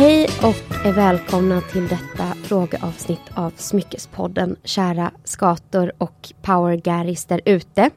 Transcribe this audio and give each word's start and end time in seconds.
Hej 0.00 0.28
och 0.42 0.96
välkomna 0.96 1.60
till 1.60 1.88
detta 1.88 2.34
frågeavsnitt 2.42 3.20
av 3.34 3.52
Smyckespodden, 3.56 4.56
kära 4.64 5.10
skator 5.24 5.92
och 5.98 6.32
powergaris 6.42 7.24
där 7.24 7.40
ute. 7.44 7.90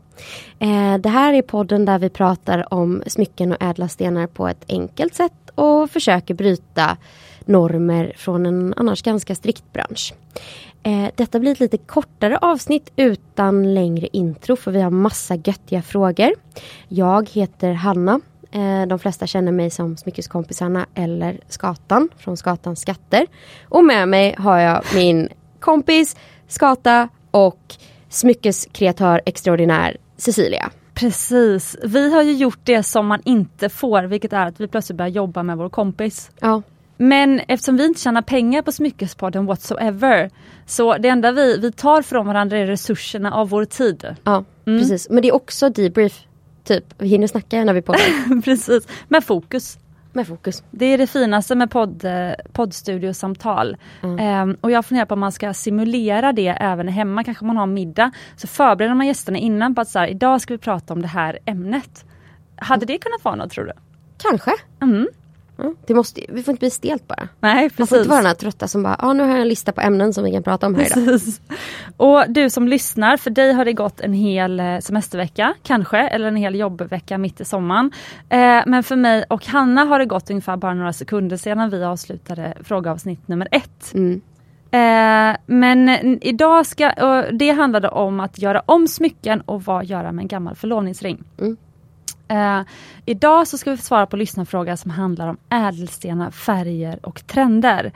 Eh, 0.60 0.98
det 0.98 1.10
här 1.10 1.34
är 1.34 1.42
podden 1.42 1.86
där 1.86 2.00
vi 2.00 2.10
pratar 2.10 2.74
om 2.74 3.04
smycken 3.08 3.52
och 3.52 3.58
ädla 3.62 3.88
stenar 3.88 4.28
på 4.28 4.48
ett 4.48 4.66
enkelt 4.70 5.16
sätt 5.16 5.50
och 5.56 5.92
försöker 5.92 6.34
bryta 6.34 6.98
normer 7.46 8.14
från 8.18 8.46
en 8.46 8.74
annars 8.78 9.02
ganska 9.02 9.36
strikt 9.36 9.74
bransch. 9.74 10.14
Eh, 10.84 11.08
detta 11.16 11.40
blir 11.40 11.52
ett 11.52 11.60
lite 11.60 11.78
kortare 11.78 12.38
avsnitt 12.38 12.92
utan 12.96 13.74
längre 13.74 14.08
intro 14.14 14.56
för 14.56 14.72
vi 14.72 14.82
har 14.82 14.92
massa 14.92 15.36
göttiga 15.36 15.82
frågor. 15.82 16.34
Jag 16.88 17.30
heter 17.30 17.74
Hanna 17.74 18.22
de 18.88 19.00
flesta 19.00 19.28
känner 19.28 19.52
mig 19.52 19.70
som 19.70 19.98
Smyckeskompisarna 19.98 20.86
eller 20.96 21.40
Skatan 21.48 22.10
från 22.18 22.38
Skatans 22.38 22.82
skatter. 22.82 23.28
Och 23.70 23.84
med 23.84 24.08
mig 24.08 24.36
har 24.38 24.60
jag 24.60 24.84
min 24.96 25.30
kompis 25.60 26.16
Skata 26.48 27.10
och 27.32 27.76
smyckeskreatör 28.10 29.22
extraordinär 29.26 29.98
Cecilia. 30.18 30.72
Precis. 30.94 31.78
Vi 31.84 32.14
har 32.14 32.22
ju 32.22 32.34
gjort 32.34 32.60
det 32.64 32.84
som 32.84 33.08
man 33.08 33.22
inte 33.26 33.70
får, 33.70 34.04
vilket 34.04 34.34
är 34.34 34.46
att 34.46 34.60
vi 34.60 34.68
plötsligt 34.68 34.98
börjar 34.98 35.10
jobba 35.10 35.44
med 35.44 35.58
vår 35.58 35.70
kompis. 35.70 36.32
Ja. 36.40 36.62
Men 36.98 37.40
eftersom 37.48 37.78
vi 37.78 37.86
inte 37.86 38.02
tjänar 38.02 38.22
pengar 38.22 38.62
på 38.62 38.72
Smyckespodden 38.72 39.46
whatsoever, 39.46 40.32
så 40.66 40.98
det 40.98 41.08
enda 41.08 41.32
vi, 41.32 41.58
vi 41.58 41.72
tar 41.72 42.02
från 42.02 42.28
varandra 42.28 42.58
är 42.58 42.66
resurserna 42.66 43.34
av 43.34 43.50
vår 43.50 43.66
tid. 43.66 44.16
Ja, 44.24 44.44
mm. 44.66 44.80
precis. 44.80 45.10
Men 45.10 45.22
det 45.22 45.28
är 45.28 45.36
också 45.36 45.70
debrief 45.70 46.22
Typ, 46.64 46.84
vi 46.98 47.08
hinner 47.08 47.28
snacka 47.28 47.64
när 47.64 47.74
vi 47.74 47.82
poddar. 47.82 48.42
Precis, 48.46 48.88
med 49.08 49.24
fokus. 49.24 49.78
Med 50.14 50.28
fokus. 50.28 50.64
Det 50.72 50.86
är 50.86 50.98
det 50.98 51.08
finaste 51.08 51.56
med 51.56 51.72
podd, 51.72 52.06
poddstudiosamtal. 52.52 53.78
Mm. 54.04 54.20
Ehm, 54.20 54.58
och 54.62 54.72
jag 54.72 54.86
funderar 54.86 55.06
på 55.06 55.14
om 55.14 55.20
man 55.20 55.32
ska 55.32 55.54
simulera 55.54 56.34
det 56.34 56.48
även 56.48 56.88
hemma, 56.88 57.24
kanske 57.24 57.46
man 57.46 57.58
har 57.58 57.66
middag. 57.66 58.12
Så 58.36 58.48
förbereder 58.48 58.96
man 58.96 59.08
gästerna 59.08 59.38
innan 59.38 59.76
på 59.76 59.82
att 59.82 59.90
så 59.90 60.00
här, 60.00 60.08
idag 60.08 60.42
ska 60.42 60.54
vi 60.54 60.58
prata 60.58 60.94
om 60.94 61.02
det 61.02 61.08
här 61.08 61.40
ämnet. 61.46 62.06
Hade 62.56 62.86
det 62.86 62.98
kunnat 62.98 63.24
vara 63.24 63.36
något 63.36 63.52
tror 63.52 63.66
du? 63.66 63.74
Kanske. 64.18 64.52
Mm. 64.82 65.08
Mm. 65.60 65.76
Det 65.88 65.94
måste, 65.94 66.22
vi 66.30 66.44
får 66.44 66.52
inte 66.52 66.60
bli 66.60 66.70
stelt 66.70 67.08
bara. 67.08 67.28
Nej, 67.40 67.70
precis. 67.70 67.80
Man 67.80 67.88
får 67.88 67.98
inte 67.98 68.10
vara 68.10 68.20
den 68.20 68.26
här 68.26 68.34
trötta 68.34 68.68
som 68.68 68.84
bara, 68.84 68.96
ah, 69.00 69.14
nu 69.14 69.24
har 69.24 69.30
jag 69.30 69.42
en 69.42 69.48
lista 69.48 69.72
på 69.72 69.82
ämnen 69.82 70.14
som 70.14 70.24
vi 70.24 70.32
kan 70.32 70.44
prata 70.44 70.68
om 70.68 70.76
här 70.76 70.84
precis. 70.84 71.42
idag. 71.48 71.58
Och 71.98 72.24
du 72.30 72.50
som 72.50 72.68
lyssnar, 72.68 73.18
för 73.18 73.30
dig 73.30 73.54
har 73.54 73.66
det 73.66 73.74
gått 73.74 74.02
en 74.02 74.14
hel 74.14 74.60
eh, 74.60 74.80
semestervecka 74.80 75.54
kanske, 75.64 75.98
eller 75.98 76.28
en 76.28 76.36
hel 76.36 76.56
jobbvecka 76.56 77.18
mitt 77.18 77.42
i 77.42 77.46
sommaren. 77.46 77.92
Eh, 78.30 78.62
men 78.66 78.84
för 78.84 78.96
mig 78.96 79.26
och 79.30 79.46
Hanna 79.46 79.86
har 79.86 80.00
det 80.00 80.06
gått 80.06 80.30
ungefär 80.30 80.58
bara 80.58 80.74
några 80.74 80.94
sekunder 80.94 81.38
sedan 81.38 81.70
vi 81.70 81.84
avslutade 81.84 82.54
frågeavsnitt 82.64 83.28
nummer 83.28 83.48
ett. 83.52 83.94
Mm. 83.94 84.22
Eh, 84.72 85.38
men 85.46 85.90
idag 86.22 86.66
ska, 86.66 86.92
det 87.32 87.50
handlade 87.50 87.90
om 87.90 88.20
att 88.20 88.40
göra 88.40 88.62
om 88.66 88.88
smycken 88.88 89.42
och 89.42 89.64
vad 89.64 89.86
göra 89.86 90.12
med 90.12 90.24
en 90.24 90.28
gammal 90.28 90.56
förlovningsring. 90.56 91.24
Mm. 91.40 91.58
Eh, 92.34 92.62
idag 93.06 93.48
så 93.48 93.58
ska 93.58 93.72
vi 93.72 93.78
svara 93.78 94.06
på 94.06 94.18
lyssnarfråga 94.18 94.78
som 94.78 94.92
handlar 94.92 95.28
om 95.28 95.38
ädelstenar, 95.50 96.32
färger 96.32 97.00
och 97.06 97.28
trender. 97.28 97.92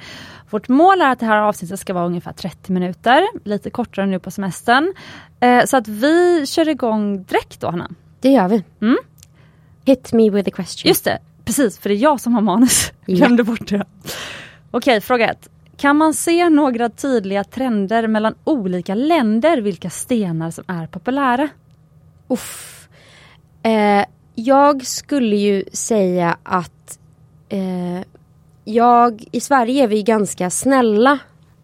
Vårt 0.50 0.68
mål 0.68 1.02
är 1.02 1.12
att 1.12 1.20
det 1.20 1.26
här 1.26 1.38
avsnittet 1.38 1.80
ska 1.80 1.94
vara 1.94 2.06
ungefär 2.06 2.34
30 2.34 2.72
minuter, 2.72 3.28
lite 3.44 3.70
kortare 3.70 4.06
nu 4.06 4.20
på 4.20 4.32
semestern. 4.32 4.94
Eh, 5.40 5.66
så 5.66 5.78
att 5.78 5.88
vi 5.88 6.46
kör 6.46 6.70
igång 6.70 7.24
direkt 7.24 7.60
då 7.60 7.68
Hanna. 7.68 7.90
Det 8.20 8.30
gör 8.30 8.48
vi. 8.48 8.64
Mm? 8.82 8.98
Hit 9.86 10.14
me 10.14 10.30
with 10.30 10.50
a 10.50 10.52
question. 10.56 10.90
Just 10.90 11.06
det, 11.06 11.20
precis 11.46 11.80
för 11.80 11.90
det 11.90 11.96
är 11.96 12.00
jag 12.00 12.22
som 12.22 12.34
har 12.34 12.42
manus. 12.42 12.92
Yeah. 13.08 13.18
Glömde 13.20 13.44
bort 13.44 13.68
det. 13.68 13.86
Okej, 14.72 15.02
fråga 15.02 15.30
ett. 15.32 15.50
Kan 15.78 15.98
man 15.98 16.14
se 16.14 16.50
några 16.50 16.90
tydliga 16.90 17.44
trender 17.44 18.08
mellan 18.08 18.36
olika 18.44 18.96
länder 18.96 19.62
vilka 19.62 19.90
stenar 19.90 20.52
som 20.52 20.64
är 20.68 20.88
populära? 20.88 21.50
Uff. 22.28 22.88
Eh, 23.64 24.06
jag 24.40 24.86
skulle 24.86 25.36
ju 25.36 25.64
säga 25.72 26.38
att 26.44 27.00
eh, 27.50 28.02
jag, 28.64 29.24
i 29.32 29.40
Sverige 29.40 29.84
är 29.84 29.88
vi 29.88 30.04
ganska 30.04 30.50
snälla. 30.50 31.20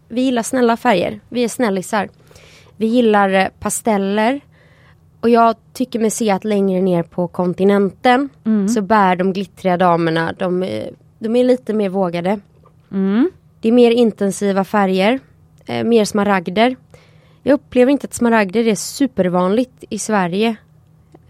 Vi 0.08 0.20
gillar 0.20 0.42
snälla 0.42 0.76
färger. 0.76 1.20
Vi 1.28 1.44
är 1.44 1.48
snällisar. 1.48 2.08
Vi 2.76 2.86
gillar 2.86 3.30
eh, 3.30 3.48
pasteller. 3.60 4.40
Och 5.20 5.28
jag 5.30 5.56
tycker 5.72 5.98
mig 5.98 6.10
se 6.10 6.30
att 6.30 6.44
längre 6.44 6.80
ner 6.80 7.02
på 7.02 7.28
kontinenten 7.28 8.28
mm. 8.44 8.68
så 8.68 8.82
bär 8.82 9.16
de 9.16 9.32
glittriga 9.32 9.76
damerna, 9.76 10.34
de, 10.38 10.62
eh, 10.62 10.86
de 11.18 11.36
är 11.36 11.44
lite 11.44 11.74
mer 11.74 11.88
vågade. 11.88 12.40
Mm. 12.92 13.30
Det 13.60 13.68
är 13.68 13.72
mer 13.72 13.90
intensiva 13.90 14.64
färger, 14.64 15.20
eh, 15.66 15.84
mer 15.84 16.04
smaragder. 16.04 16.76
Jag 17.42 17.54
upplever 17.54 17.92
inte 17.92 18.04
att 18.04 18.14
smaragder 18.14 18.66
är 18.66 18.74
supervanligt 18.74 19.84
i 19.90 19.98
Sverige. 19.98 20.56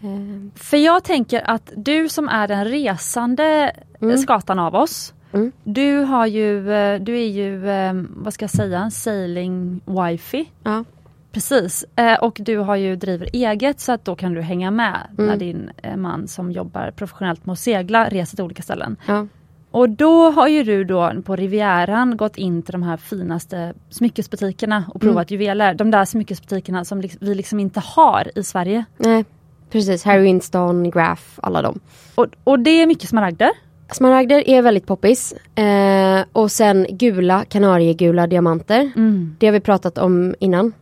Eh, 0.05 0.51
för 0.55 0.77
jag 0.77 1.05
tänker 1.05 1.51
att 1.51 1.73
du 1.77 2.09
som 2.09 2.29
är 2.29 2.49
den 2.49 2.65
resande 2.65 3.73
mm. 4.01 4.19
skatan 4.19 4.59
av 4.59 4.75
oss. 4.75 5.15
Mm. 5.33 5.53
Du 5.65 5.99
har 5.99 6.27
ju, 6.27 6.73
eh, 6.73 7.01
du 7.01 7.19
är 7.19 7.29
ju, 7.29 7.71
eh, 7.71 7.93
vad 8.09 8.35
ska 8.35 8.43
jag 8.43 8.51
säga, 8.51 8.91
sailing 8.91 9.81
wifi. 9.87 10.51
Ja. 10.63 10.85
Precis, 11.33 11.85
och 12.21 12.37
du 12.41 12.59
har 12.59 12.77
ju 12.77 12.97
driver 12.97 13.29
eget 13.33 13.81
så 13.81 13.93
att 13.93 14.05
då 14.05 14.17
kan 14.17 14.35
du 14.35 14.41
hänga 14.41 14.71
med 14.71 15.01
mm. 15.19 15.27
när 15.27 15.37
din 15.37 15.71
man 15.97 16.29
som 16.29 16.53
jobbar 16.53 16.91
professionellt 16.91 17.47
med 17.47 17.53
att 17.53 17.59
segla 17.59 18.09
reser 18.09 18.37
till 18.37 18.45
olika 18.45 18.63
ställen. 18.63 18.97
Ja. 19.07 19.27
Och 19.71 19.91
då 19.91 20.31
har 20.31 20.49
ju 20.49 20.63
du 20.65 20.85
då 20.85 21.13
på 21.25 21.37
Rivieran 21.37 22.17
gått 22.17 22.37
in 22.37 22.63
till 22.63 22.73
de 22.73 22.83
här 22.83 22.97
finaste 22.97 23.75
smyckesbutikerna 23.91 24.85
och 24.95 25.01
provat 25.01 25.31
mm. 25.31 25.41
juveler. 25.41 25.75
De 25.75 25.91
där 25.91 26.05
smyckesbutikerna 26.05 26.85
som 26.85 27.01
vi 27.21 27.35
liksom 27.35 27.61
inte 27.61 27.81
har 27.81 28.39
i 28.39 28.43
Sverige. 28.43 28.85
Nej. 28.97 29.25
Precis, 29.75 30.05
Harry 30.05 30.23
Winston, 30.23 30.91
Graff, 30.91 31.39
alla 31.43 31.63
dem. 31.63 31.81
Och, 32.15 32.27
och 32.45 32.59
det 32.59 32.71
är 32.71 32.87
mycket 32.87 33.09
smaragder? 33.09 33.51
Smaragder 33.93 34.49
är 34.49 34.63
väldigt 34.63 34.87
poppis. 34.87 35.33
Eh, 35.55 36.25
och 36.33 36.51
sen 36.51 36.87
gula, 36.91 37.45
kanariegula 37.45 38.27
diamanter. 38.27 38.93
Mm. 38.97 39.37
Det 39.39 39.47
har 39.47 39.53
vi 39.53 39.61
pratat 39.61 39.99
om 39.99 40.35
innan. 40.39 40.73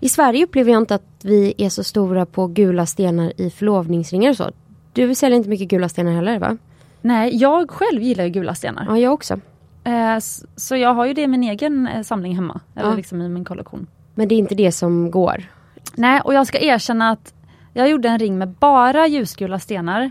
I 0.00 0.08
Sverige 0.08 0.44
upplever 0.44 0.72
jag 0.72 0.82
inte 0.82 0.94
att 0.94 1.02
vi 1.22 1.54
är 1.58 1.68
så 1.68 1.84
stora 1.84 2.26
på 2.26 2.46
gula 2.46 2.86
stenar 2.86 3.32
i 3.36 3.50
förlovningsringar 3.50 4.30
och 4.30 4.36
så. 4.36 4.50
Du 4.92 5.14
säljer 5.14 5.36
inte 5.36 5.48
mycket 5.48 5.68
gula 5.68 5.88
stenar 5.88 6.12
heller 6.12 6.38
va? 6.38 6.56
Nej, 7.00 7.36
jag 7.36 7.70
själv 7.70 8.02
gillar 8.02 8.24
ju 8.24 8.30
gula 8.30 8.54
stenar. 8.54 8.86
Ja, 8.88 8.98
jag 8.98 9.12
också. 9.12 9.40
Eh, 9.84 10.18
så 10.56 10.76
jag 10.76 10.94
har 10.94 11.06
ju 11.06 11.14
det 11.14 11.22
i 11.22 11.28
min 11.28 11.42
egen 11.42 11.86
eh, 11.86 12.02
samling 12.02 12.34
hemma. 12.34 12.60
Eller 12.74 12.90
ja. 12.90 12.96
liksom 12.96 13.22
i 13.22 13.28
min 13.28 13.44
kollektion. 13.44 13.86
Men 14.14 14.28
det 14.28 14.34
är 14.34 14.38
inte 14.38 14.54
det 14.54 14.72
som 14.72 15.10
går? 15.10 15.44
Nej, 15.94 16.20
och 16.20 16.34
jag 16.34 16.46
ska 16.46 16.58
erkänna 16.58 17.10
att 17.10 17.34
jag 17.72 17.88
gjorde 17.88 18.08
en 18.08 18.18
ring 18.18 18.38
med 18.38 18.48
bara 18.48 19.06
ljusgula 19.06 19.58
stenar. 19.58 20.10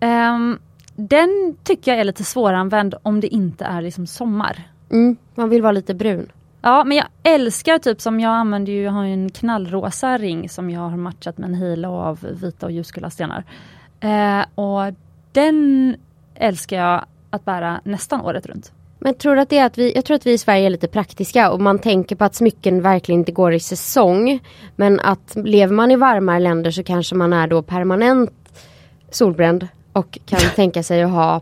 Um, 0.00 0.58
den 0.96 1.56
tycker 1.64 1.90
jag 1.90 2.00
är 2.00 2.04
lite 2.04 2.24
svåranvänd 2.24 2.94
om 3.02 3.20
det 3.20 3.28
inte 3.28 3.64
är 3.64 3.82
liksom 3.82 4.06
sommar. 4.06 4.68
Mm, 4.90 5.16
man 5.34 5.48
vill 5.48 5.62
vara 5.62 5.72
lite 5.72 5.94
brun. 5.94 6.32
Ja 6.62 6.84
men 6.84 6.96
jag 6.96 7.06
älskar 7.22 7.78
typ 7.78 8.00
som 8.00 8.20
jag 8.20 8.30
använder 8.32 8.72
ju, 8.72 8.82
jag 8.82 8.92
har 8.92 9.04
en 9.04 9.30
knallrosa 9.30 10.18
ring 10.18 10.48
som 10.48 10.70
jag 10.70 10.80
har 10.80 10.96
matchat 10.96 11.38
med 11.38 11.48
en 11.48 11.54
halo 11.54 11.88
av 11.88 12.20
vita 12.42 12.66
och 12.66 12.72
ljusgula 12.72 13.10
stenar. 13.10 13.44
Uh, 14.04 14.44
och 14.54 14.94
den 15.32 15.96
älskar 16.34 16.76
jag 16.76 17.04
att 17.30 17.44
bära 17.44 17.80
nästan 17.84 18.20
året 18.20 18.46
runt. 18.46 18.72
Men 19.02 19.14
tror 19.14 19.38
att 19.38 19.48
det 19.48 19.58
är 19.58 19.66
att 19.66 19.78
vi, 19.78 19.92
jag 19.94 20.04
tror 20.04 20.14
att 20.14 20.26
vi 20.26 20.32
i 20.32 20.38
Sverige 20.38 20.66
är 20.66 20.70
lite 20.70 20.88
praktiska 20.88 21.50
och 21.50 21.60
man 21.60 21.78
tänker 21.78 22.16
på 22.16 22.24
att 22.24 22.34
smycken 22.34 22.82
verkligen 22.82 23.20
inte 23.20 23.32
går 23.32 23.52
i 23.52 23.60
säsong. 23.60 24.40
Men 24.76 25.00
att 25.00 25.36
lever 25.36 25.74
man 25.74 25.90
i 25.90 25.96
varmare 25.96 26.38
länder 26.38 26.70
så 26.70 26.82
kanske 26.82 27.14
man 27.14 27.32
är 27.32 27.46
då 27.46 27.62
permanent 27.62 28.30
solbränd 29.10 29.68
och 29.92 30.18
kan 30.26 30.40
tänka 30.56 30.82
sig 30.82 31.02
att 31.02 31.10
ha 31.10 31.40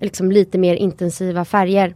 liksom 0.00 0.32
lite 0.32 0.58
mer 0.58 0.74
intensiva 0.74 1.44
färger. 1.44 1.94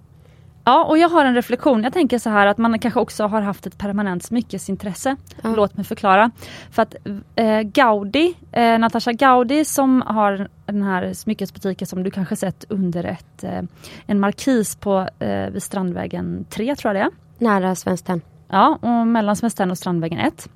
Ja 0.64 0.84
och 0.84 0.98
jag 0.98 1.08
har 1.08 1.24
en 1.24 1.34
reflektion. 1.34 1.82
Jag 1.82 1.92
tänker 1.92 2.18
så 2.18 2.30
här 2.30 2.46
att 2.46 2.58
man 2.58 2.78
kanske 2.78 3.00
också 3.00 3.26
har 3.26 3.40
haft 3.42 3.66
ett 3.66 3.78
permanent 3.78 4.22
smyckesintresse. 4.22 5.16
Ja. 5.42 5.54
Låt 5.56 5.76
mig 5.76 5.84
förklara. 5.84 6.30
För 6.70 6.82
att 6.82 6.94
eh, 7.36 7.60
Gaudi, 7.60 8.34
eh, 8.52 8.78
Natasha 8.78 9.12
Gaudi 9.12 9.64
som 9.64 10.02
har 10.06 10.48
den 10.66 10.82
här 10.82 11.12
smyckesbutiken 11.12 11.86
som 11.86 12.02
du 12.02 12.10
kanske 12.10 12.36
sett 12.36 12.64
under 12.68 13.04
ett, 13.04 13.44
eh, 13.44 13.62
en 14.06 14.20
markis 14.20 14.76
på 14.76 15.08
eh, 15.18 15.50
vid 15.50 15.62
Strandvägen 15.62 16.44
3 16.50 16.76
tror 16.76 16.94
jag 16.94 17.04
det 17.04 17.06
är. 17.06 17.44
Nära 17.44 17.74
Svenskt 17.74 18.06
Tenn. 18.06 18.20
Ja, 18.48 18.78
och 18.80 19.06
mellan 19.06 19.36
Svenskt 19.36 19.58
Tenn 19.58 19.70
och 19.70 19.78
Strandvägen 19.78 20.18
1. 20.18 20.48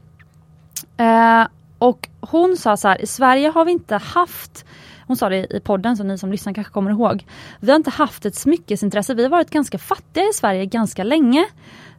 Eh, 0.96 1.46
och 1.78 2.08
hon 2.20 2.56
sa 2.56 2.76
så 2.76 2.88
här, 2.88 3.02
i 3.02 3.06
Sverige 3.06 3.48
har 3.48 3.64
vi 3.64 3.72
inte 3.72 3.96
haft 3.96 4.64
hon 5.06 5.16
sa 5.16 5.28
det 5.28 5.56
i 5.56 5.60
podden, 5.60 5.96
så 5.96 6.04
ni 6.04 6.18
som 6.18 6.30
lyssnar 6.30 6.52
kanske 6.52 6.72
kommer 6.72 6.90
ihåg. 6.90 7.26
Vi 7.60 7.70
har 7.70 7.76
inte 7.76 7.90
haft 7.90 8.26
ett 8.26 8.34
smyckesintresse. 8.34 9.14
Vi 9.14 9.22
har 9.22 9.30
varit 9.30 9.50
ganska 9.50 9.78
fattiga 9.78 10.24
i 10.24 10.32
Sverige 10.34 10.66
ganska 10.66 11.04
länge. 11.04 11.44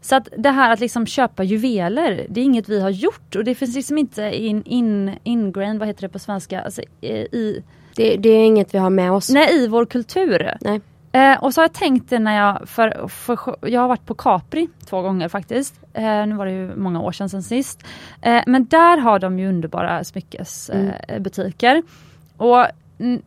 Så 0.02 0.16
att 0.16 0.28
det 0.38 0.50
här 0.50 0.74
att 0.74 0.80
liksom 0.80 1.06
köpa 1.06 1.44
juveler, 1.44 2.26
det 2.30 2.42
är 2.42 2.44
inget 2.46 2.70
vi 2.70 2.82
har 2.82 2.90
gjort 2.90 3.36
och 3.36 3.44
det 3.44 3.56
finns 3.56 3.76
liksom 3.76 3.98
inte 3.98 4.22
in, 4.22 4.64
in, 4.66 5.12
ingrain, 5.24 5.80
vad 5.80 5.88
heter 5.88 6.02
det 6.02 6.10
på 6.10 6.20
svenska? 6.20 6.62
Alltså, 6.62 6.82
i, 7.02 7.64
det, 7.96 8.18
det, 8.18 8.30
är 8.30 8.46
inget 8.46 8.74
vi 8.74 8.78
har 8.78 8.90
med 8.90 9.12
oss. 9.12 9.30
Nej, 9.30 9.64
i 9.64 9.68
vår 9.68 9.86
kultur. 9.86 10.58
Nej. 10.62 10.82
Eh, 11.16 11.44
och 11.44 11.54
så 11.54 11.62
har 11.62 11.64
jag 11.64 11.74
tänkt 11.74 12.10
det 12.10 12.20
när 12.20 12.38
jag, 12.38 12.70
för, 12.70 13.08
för, 13.08 13.56
jag 13.62 13.82
har 13.82 13.88
varit 13.88 14.06
på 14.06 14.14
Capri 14.14 14.70
två 14.90 15.02
gånger 15.02 15.30
faktiskt. 15.30 15.80
Eh, 15.94 16.28
nu 16.28 16.36
var 16.36 16.46
det 16.46 16.52
ju 16.52 16.76
många 16.76 17.02
år 17.02 17.12
sedan, 17.12 17.30
sedan 17.30 17.44
sist. 17.44 17.84
Eh, 18.22 18.42
men 18.48 18.66
där 18.66 18.98
har 18.98 19.20
de 19.20 19.40
ju 19.40 19.50
underbara 19.50 20.04
smyckesbutiker. 20.04 21.72
Mm. 21.72 21.84
och 22.38 22.66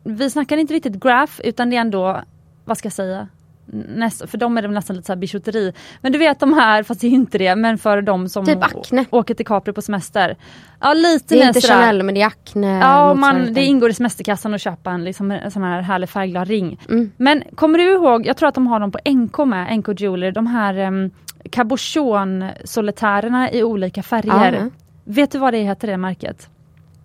vi 0.03 0.29
snackar 0.29 0.57
inte 0.57 0.73
riktigt 0.73 1.03
graph 1.03 1.33
utan 1.43 1.69
det 1.69 1.75
är 1.75 1.81
ändå, 1.81 2.21
vad 2.65 2.77
ska 2.77 2.85
jag 2.85 2.93
säga, 2.93 3.27
näst, 3.71 4.29
för 4.29 4.37
dem 4.37 4.57
är 4.57 4.61
det 4.61 4.67
nästan 4.67 4.95
lite 4.95 5.05
så 5.05 5.13
här 5.13 5.17
bijouteri. 5.17 5.73
Men 6.01 6.11
du 6.11 6.17
vet 6.17 6.39
de 6.39 6.53
här, 6.53 6.83
fast 6.83 7.01
det 7.01 7.07
är 7.07 7.11
inte 7.11 7.37
det, 7.37 7.55
men 7.55 7.77
för 7.77 8.01
de 8.01 8.29
som 8.29 8.45
typ 8.45 8.63
Acne. 8.63 9.05
åker 9.09 9.33
till 9.33 9.45
Capri 9.45 9.73
på 9.73 9.81
semester. 9.81 10.37
Ja 10.79 10.93
lite 10.93 11.35
Det 11.35 11.41
är 11.41 11.47
inte 11.47 11.61
Chanel 11.61 12.03
men 12.03 12.15
det 12.15 12.21
är 12.21 12.27
Acne. 12.27 12.79
Ja, 12.79 13.13
man, 13.13 13.53
det 13.53 13.65
ingår 13.65 13.89
i 13.89 13.93
semesterkassan 13.93 14.53
att 14.53 14.61
köpa 14.61 14.91
en, 14.91 15.03
liksom, 15.03 15.31
en 15.31 15.51
sån 15.51 15.63
här 15.63 15.81
härlig 15.81 16.09
färgglad 16.09 16.47
ring. 16.47 16.79
Mm. 16.89 17.11
Men 17.17 17.43
kommer 17.55 17.77
du 17.77 17.93
ihåg, 17.93 18.25
jag 18.25 18.37
tror 18.37 18.49
att 18.49 18.55
de 18.55 18.67
har 18.67 18.79
dem 18.79 18.91
på 18.91 18.99
NK 19.09 19.37
med, 19.37 19.79
NK 19.79 20.01
Jewelry, 20.01 20.31
de 20.31 20.47
här 20.47 20.87
um, 20.87 21.11
cabochon-solitärerna 21.49 23.51
i 23.51 23.63
olika 23.63 24.03
färger. 24.03 24.53
Ja, 24.53 24.69
vet 25.03 25.31
du 25.31 25.37
vad 25.37 25.53
det 25.53 25.59
heter 25.59 25.87
det 25.87 25.97
märket? 25.97 26.49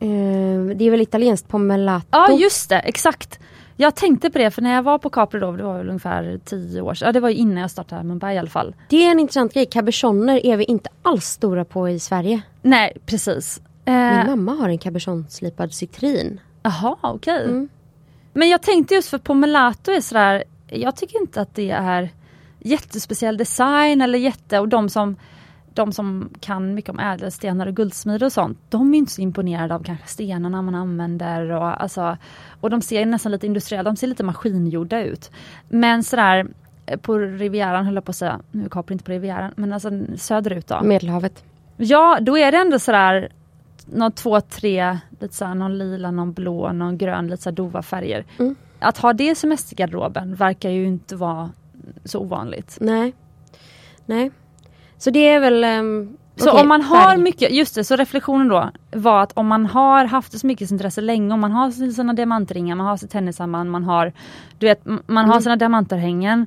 Uh, 0.04 0.76
det 0.76 0.84
är 0.84 0.90
väl 0.90 1.00
italienskt 1.00 1.48
Pomelato? 1.48 2.06
Ja 2.10 2.32
just 2.32 2.68
det, 2.68 2.78
exakt. 2.78 3.38
Jag 3.76 3.94
tänkte 3.94 4.30
på 4.30 4.38
det 4.38 4.50
för 4.50 4.62
när 4.62 4.74
jag 4.74 4.82
var 4.82 4.98
på 4.98 5.10
Capri 5.10 5.40
då, 5.40 5.52
det 5.52 5.62
var 5.62 5.78
väl 5.78 5.88
ungefär 5.88 6.40
tio 6.44 6.80
år 6.80 6.94
sedan, 6.94 7.06
ja 7.06 7.12
det 7.12 7.20
var 7.20 7.28
innan 7.28 7.56
jag 7.56 7.70
startade 7.70 8.02
Mumbai 8.02 8.34
i 8.34 8.38
alla 8.38 8.48
fall. 8.48 8.74
Det 8.88 9.06
är 9.06 9.10
en 9.10 9.20
intressant 9.20 9.54
grej, 9.54 9.66
caberchoner 9.66 10.46
är 10.46 10.56
vi 10.56 10.64
inte 10.64 10.90
alls 11.02 11.24
stora 11.24 11.64
på 11.64 11.88
i 11.88 11.98
Sverige. 11.98 12.42
Nej 12.62 12.96
precis. 13.06 13.60
Min 13.84 13.94
eh, 13.94 14.26
mamma 14.26 14.52
har 14.52 14.68
en 14.68 14.78
caberchonslipad 14.78 15.74
citrin. 15.74 16.40
Jaha 16.62 16.96
okej. 17.00 17.34
Okay. 17.34 17.44
Mm. 17.44 17.68
Men 18.32 18.48
jag 18.48 18.62
tänkte 18.62 18.94
just 18.94 19.08
för 19.08 19.18
Pomelato 19.18 19.90
är 19.90 20.00
sådär, 20.00 20.44
jag 20.68 20.96
tycker 20.96 21.20
inte 21.20 21.40
att 21.40 21.54
det 21.54 21.70
är 21.70 22.10
jättespeciell 22.60 23.36
design 23.36 24.00
eller 24.00 24.18
jätte 24.18 24.58
och 24.58 24.68
de 24.68 24.88
som 24.88 25.16
de 25.74 25.92
som 25.92 26.30
kan 26.40 26.74
mycket 26.74 26.90
om 26.90 26.98
ädelstenar 26.98 27.66
och 27.66 27.74
guldsmide 27.74 28.26
och 28.26 28.32
sånt, 28.32 28.58
de 28.68 28.94
är 28.94 28.98
inte 28.98 29.12
så 29.12 29.20
imponerade 29.20 29.74
av 29.74 29.82
kanske 29.82 30.06
stenarna 30.06 30.62
man 30.62 30.74
använder 30.74 31.50
och, 31.50 31.82
alltså, 31.82 32.16
och 32.60 32.70
de 32.70 32.82
ser 32.82 33.06
nästan 33.06 33.32
lite 33.32 33.46
industriella, 33.46 33.82
de 33.82 33.96
ser 33.96 34.06
lite 34.06 34.24
maskingjorda 34.24 35.02
ut. 35.02 35.30
Men 35.68 36.04
sådär 36.04 36.46
eh, 36.86 37.00
på 37.00 37.18
Rivieran 37.18 37.84
höll 37.84 37.94
jag 37.94 38.04
på 38.04 38.10
att 38.10 38.16
säga, 38.16 38.40
nu 38.50 38.68
kapar 38.68 38.92
inte 38.92 39.04
på 39.04 39.12
Rivieran, 39.12 39.52
men 39.56 39.72
alltså 39.72 39.90
söderut 40.16 40.66
då. 40.66 40.82
Medelhavet. 40.82 41.44
Ja, 41.76 42.18
då 42.20 42.38
är 42.38 42.52
det 42.52 42.58
ändå 42.58 42.78
sådär 42.78 43.28
någon 43.86 44.12
två, 44.12 44.40
tre, 44.40 44.98
lite 45.20 45.34
såhär, 45.34 45.54
någon 45.54 45.78
lila, 45.78 46.10
någon 46.10 46.32
blå, 46.32 46.72
någon 46.72 46.98
grön, 46.98 47.28
lite 47.28 47.42
såhär 47.42 47.56
dova 47.56 47.82
färger. 47.82 48.24
Mm. 48.38 48.54
Att 48.78 48.98
ha 48.98 49.12
det 49.12 49.30
i 49.30 49.34
semestergarderoben 49.34 50.34
verkar 50.34 50.70
ju 50.70 50.86
inte 50.86 51.16
vara 51.16 51.50
så 52.04 52.20
ovanligt. 52.20 52.78
Nej. 52.80 53.14
Nej. 54.06 54.30
Så 55.04 55.10
det 55.10 55.28
är 55.28 55.40
väl 55.40 55.64
um, 55.64 56.16
så 56.36 56.50
okay, 56.50 56.62
om 56.62 56.68
man 56.68 56.82
har 56.82 57.10
färg. 57.10 57.20
mycket, 57.22 57.52
just 57.52 57.74
det, 57.74 57.84
så 57.84 57.96
reflektionen 57.96 58.48
då 58.48 58.70
var 58.92 59.22
att 59.22 59.32
om 59.32 59.46
man 59.46 59.66
har 59.66 60.04
haft 60.04 60.34
ett 60.34 60.40
smyckesintresse 60.40 61.00
länge, 61.00 61.34
om 61.34 61.40
man 61.40 61.52
har 61.52 61.70
sina 61.70 62.12
diamantringar, 62.12 62.76
man 62.76 62.86
har 62.86 62.96
sitt 62.96 63.10
tennisarmband, 63.10 63.70
man 63.70 63.84
har, 63.84 64.12
du 64.58 64.66
vet, 64.66 64.84
man 64.84 65.00
mm. 65.08 65.30
har 65.30 65.40
sina 65.40 65.56
diamantörhängen. 65.56 66.46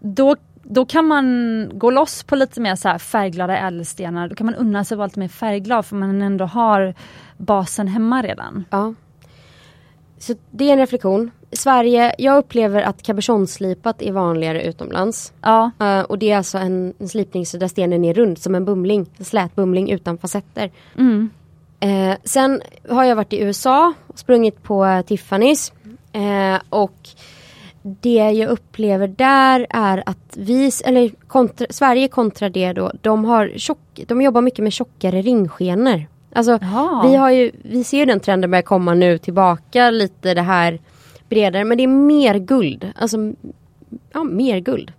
Då, 0.00 0.36
då 0.62 0.84
kan 0.86 1.06
man 1.06 1.70
gå 1.74 1.90
loss 1.90 2.22
på 2.22 2.36
lite 2.36 2.60
mer 2.60 2.76
så 2.76 2.88
här 2.88 2.98
färgglada 2.98 3.58
ädelstenar, 3.58 4.28
då 4.28 4.34
kan 4.34 4.46
man 4.46 4.54
unna 4.54 4.84
sig 4.84 4.94
att 4.94 4.98
vara 4.98 5.06
lite 5.06 5.20
mer 5.20 5.28
färgglad 5.28 5.86
för 5.86 5.96
man 5.96 6.22
ändå 6.22 6.44
har 6.44 6.94
basen 7.36 7.88
hemma 7.88 8.22
redan. 8.22 8.64
Ja. 8.70 8.94
Så 10.18 10.34
det 10.50 10.68
är 10.68 10.72
en 10.72 10.78
reflektion. 10.78 11.30
Sverige, 11.56 12.14
jag 12.18 12.38
upplever 12.38 12.82
att 12.82 13.02
caberchonslipat 13.02 14.02
är 14.02 14.12
vanligare 14.12 14.62
utomlands. 14.62 15.32
Ja. 15.40 15.70
Uh, 15.82 16.00
och 16.00 16.18
det 16.18 16.30
är 16.30 16.36
alltså 16.36 16.58
en, 16.58 16.94
en 16.98 17.08
slipning 17.08 17.46
så 17.46 17.56
där 17.56 17.68
stenen 17.68 18.04
är 18.04 18.14
rund 18.14 18.38
som 18.38 18.54
en 18.54 18.64
bumling. 18.64 19.06
En 19.18 19.24
slät 19.24 19.54
bumling 19.54 19.90
utan 19.90 20.18
facetter. 20.18 20.70
Mm. 20.98 21.30
Uh, 21.84 22.14
sen 22.24 22.62
har 22.88 23.04
jag 23.04 23.16
varit 23.16 23.32
i 23.32 23.40
USA 23.40 23.92
och 24.06 24.18
sprungit 24.18 24.62
på 24.62 24.84
uh, 24.84 24.88
Tiffany's. 24.88 25.72
och 26.68 27.08
det 27.82 28.30
jag 28.30 28.50
upplever 28.50 29.08
där 29.08 29.66
är 29.70 30.02
att 30.06 30.36
vi, 30.36 30.70
eller 30.84 31.10
kontra, 31.26 31.66
Sverige 31.70 32.08
kontra 32.08 32.48
det 32.48 32.72
då, 32.72 32.92
de 33.02 33.24
har 33.24 33.52
tjock, 33.56 34.00
de 34.06 34.22
jobbar 34.22 34.40
mycket 34.40 34.62
med 34.62 34.72
tjockare 34.72 35.22
ringskenor. 35.22 36.06
Alltså 36.34 36.58
vi 37.04 37.16
har 37.16 37.30
ju, 37.30 37.50
vi 37.62 37.84
ser 37.84 38.06
den 38.06 38.20
trenden 38.20 38.50
börja 38.50 38.62
komma 38.62 38.94
nu 38.94 39.18
tillbaka 39.18 39.90
lite 39.90 40.34
det 40.34 40.42
här 40.42 40.78
bredare 41.28 41.64
men 41.64 41.76
det 41.76 41.84
är 41.84 41.88
mer 41.88 42.38
guld. 42.38 42.92
Alltså 42.96 43.16
ja, 44.12 44.24
mer 44.24 44.58
guld. 44.58 44.92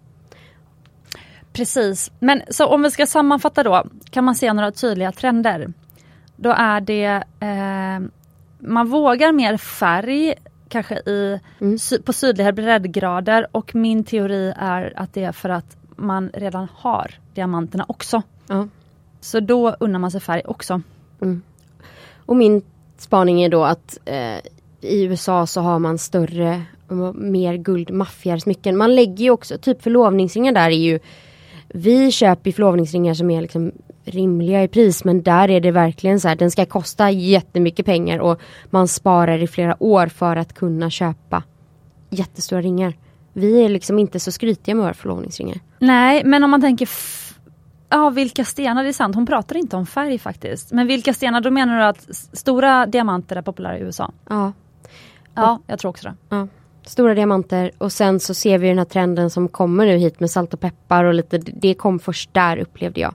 Precis, 1.54 2.12
men 2.20 2.42
så 2.50 2.68
om 2.68 2.82
vi 2.82 2.92
ska 2.92 3.06
sammanfatta 3.06 3.64
då 3.64 3.84
kan 4.10 4.24
man 4.24 4.36
se 4.36 4.54
några 4.54 4.72
tydliga 4.72 5.12
trender. 5.12 5.74
Då 6.36 6.50
är 6.58 6.82
det 6.82 7.24
eh, 7.40 8.10
man 8.60 8.88
vågar 8.88 9.32
mer 9.32 9.58
färg 9.58 10.34
kanske 10.70 10.96
i, 10.96 11.40
mm. 11.62 11.80
sy 11.80 12.02
på 12.02 12.14
sydligare 12.14 12.54
breddgrader 12.54 13.48
och 13.52 13.76
min 13.76 14.04
teori 14.04 14.54
är 14.58 14.94
att 14.96 15.14
det 15.14 15.24
är 15.24 15.32
för 15.32 15.50
att 15.50 15.78
man 15.96 16.32
redan 16.34 16.68
har 16.76 17.12
diamanterna 17.34 17.86
också. 17.88 18.22
Ja. 18.48 18.68
Så 19.20 19.40
då 19.40 19.76
unnar 19.80 20.00
man 20.00 20.12
sig 20.12 20.22
färg 20.22 20.42
också. 20.46 20.82
Mm. 21.22 21.42
Och 22.26 22.36
min 22.36 22.62
spaning 22.98 23.44
är 23.44 23.50
då 23.50 23.64
att 23.64 23.98
eh, 24.06 24.38
i 24.82 25.04
USA 25.04 25.46
så 25.46 25.62
har 25.62 25.80
man 25.80 25.98
större, 25.98 26.62
mer 27.14 27.56
guldmaffiarsmycken. 27.56 28.78
Man 28.78 28.96
lägger 28.96 29.24
ju 29.24 29.32
också, 29.32 29.58
typ 29.58 29.82
förlovningsringar 29.82 30.52
där 30.52 30.66
är 30.66 30.70
ju 30.70 31.00
Vi 31.68 32.12
köper 32.12 32.52
förlovningsringar 32.52 33.14
som 33.14 33.32
är 33.32 33.42
liksom 33.42 33.72
rimliga 34.04 34.64
i 34.64 34.68
pris 34.68 35.04
men 35.04 35.24
där 35.24 35.50
är 35.50 35.60
det 35.60 35.72
verkligen 35.72 36.20
så 36.20 36.28
här, 36.28 36.36
den 36.36 36.52
ska 36.52 36.66
kosta 36.66 37.12
jättemycket 37.12 37.86
pengar 37.86 38.20
och 38.20 38.40
man 38.70 38.88
sparar 38.88 39.44
i 39.44 39.48
flera 39.48 39.84
år 39.84 40.08
för 40.08 40.36
att 40.36 40.54
kunna 40.54 40.90
köpa 40.90 41.44
jättestora 42.10 42.62
ringar. 42.62 42.94
Vi 43.34 43.66
är 43.66 43.70
liksom 43.70 44.00
inte 44.00 44.20
så 44.20 44.32
skrytiga 44.32 44.76
med 44.76 44.84
våra 44.84 44.94
förlovningsringar. 44.94 45.60
Nej 45.80 46.24
men 46.26 46.44
om 46.44 46.52
man 46.52 46.62
tänker 46.62 46.90
Ja, 47.90 48.10
vilka 48.10 48.46
stenar, 48.46 48.84
det 48.84 48.90
är 48.90 48.94
sant. 48.94 49.16
Hon 49.16 49.26
pratar 49.26 49.58
inte 49.58 49.76
om 49.76 49.86
färg 49.86 50.20
faktiskt. 50.20 50.72
Men 50.72 50.88
vilka 50.88 51.14
stenar, 51.14 51.42
då 51.42 51.52
menar 51.52 51.78
du 51.78 51.84
att 51.84 52.16
stora 52.34 52.86
diamanter 52.86 53.36
är 53.36 53.42
populära 53.42 53.78
i 53.78 53.82
USA? 53.82 54.12
Ja. 54.30 54.54
Ja, 55.36 55.60
jag 55.68 55.80
tror 55.80 55.90
också 55.90 56.08
det. 56.08 56.16
Ja. 56.30 56.48
Stora 56.84 57.14
diamanter 57.14 57.72
och 57.78 57.92
sen 57.92 58.20
så 58.20 58.34
ser 58.34 58.58
vi 58.58 58.68
den 58.68 58.78
här 58.78 58.86
trenden 58.86 59.30
som 59.30 59.48
kommer 59.48 59.86
nu 59.86 59.98
hit 59.98 60.20
med 60.20 60.32
salt 60.32 60.54
och 60.54 60.60
peppar 60.60 61.04
och 61.04 61.14
lite, 61.14 61.38
det 61.38 61.74
kom 61.74 62.00
först 62.00 62.34
där 62.34 62.58
upplevde 62.58 63.02
jag. 63.02 63.14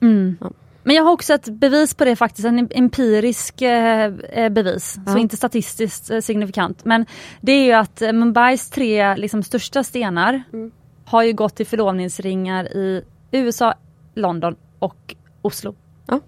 Mm. 0.00 0.36
Ja. 0.40 0.50
Men 0.84 0.96
jag 0.96 1.02
har 1.02 1.12
också 1.12 1.34
ett 1.34 1.48
bevis 1.48 1.94
på 1.94 2.04
det 2.04 2.16
faktiskt, 2.16 2.46
en 2.46 2.68
empirisk 2.70 3.62
eh, 3.62 4.04
eh 4.32 4.48
bevis, 4.48 4.98
ja. 5.06 5.12
så 5.12 5.18
inte 5.18 5.36
statistiskt 5.36 6.10
eh, 6.10 6.20
signifikant. 6.20 6.84
Men 6.84 7.06
det 7.40 7.52
är 7.52 7.64
ju 7.64 7.72
att 7.72 8.00
Mumbais 8.00 8.70
tre 8.70 9.16
liksom, 9.16 9.42
största 9.42 9.84
stenar 9.84 10.42
mm. 10.52 10.70
har 11.04 11.22
ju 11.22 11.32
gått 11.32 11.56
till 11.56 11.66
förlovningsringar 11.66 12.76
i 12.76 13.04
USA, 13.32 13.74
London 14.14 14.56
och 14.78 15.14
Oslo. 15.42 15.74
Ja. 16.06 16.20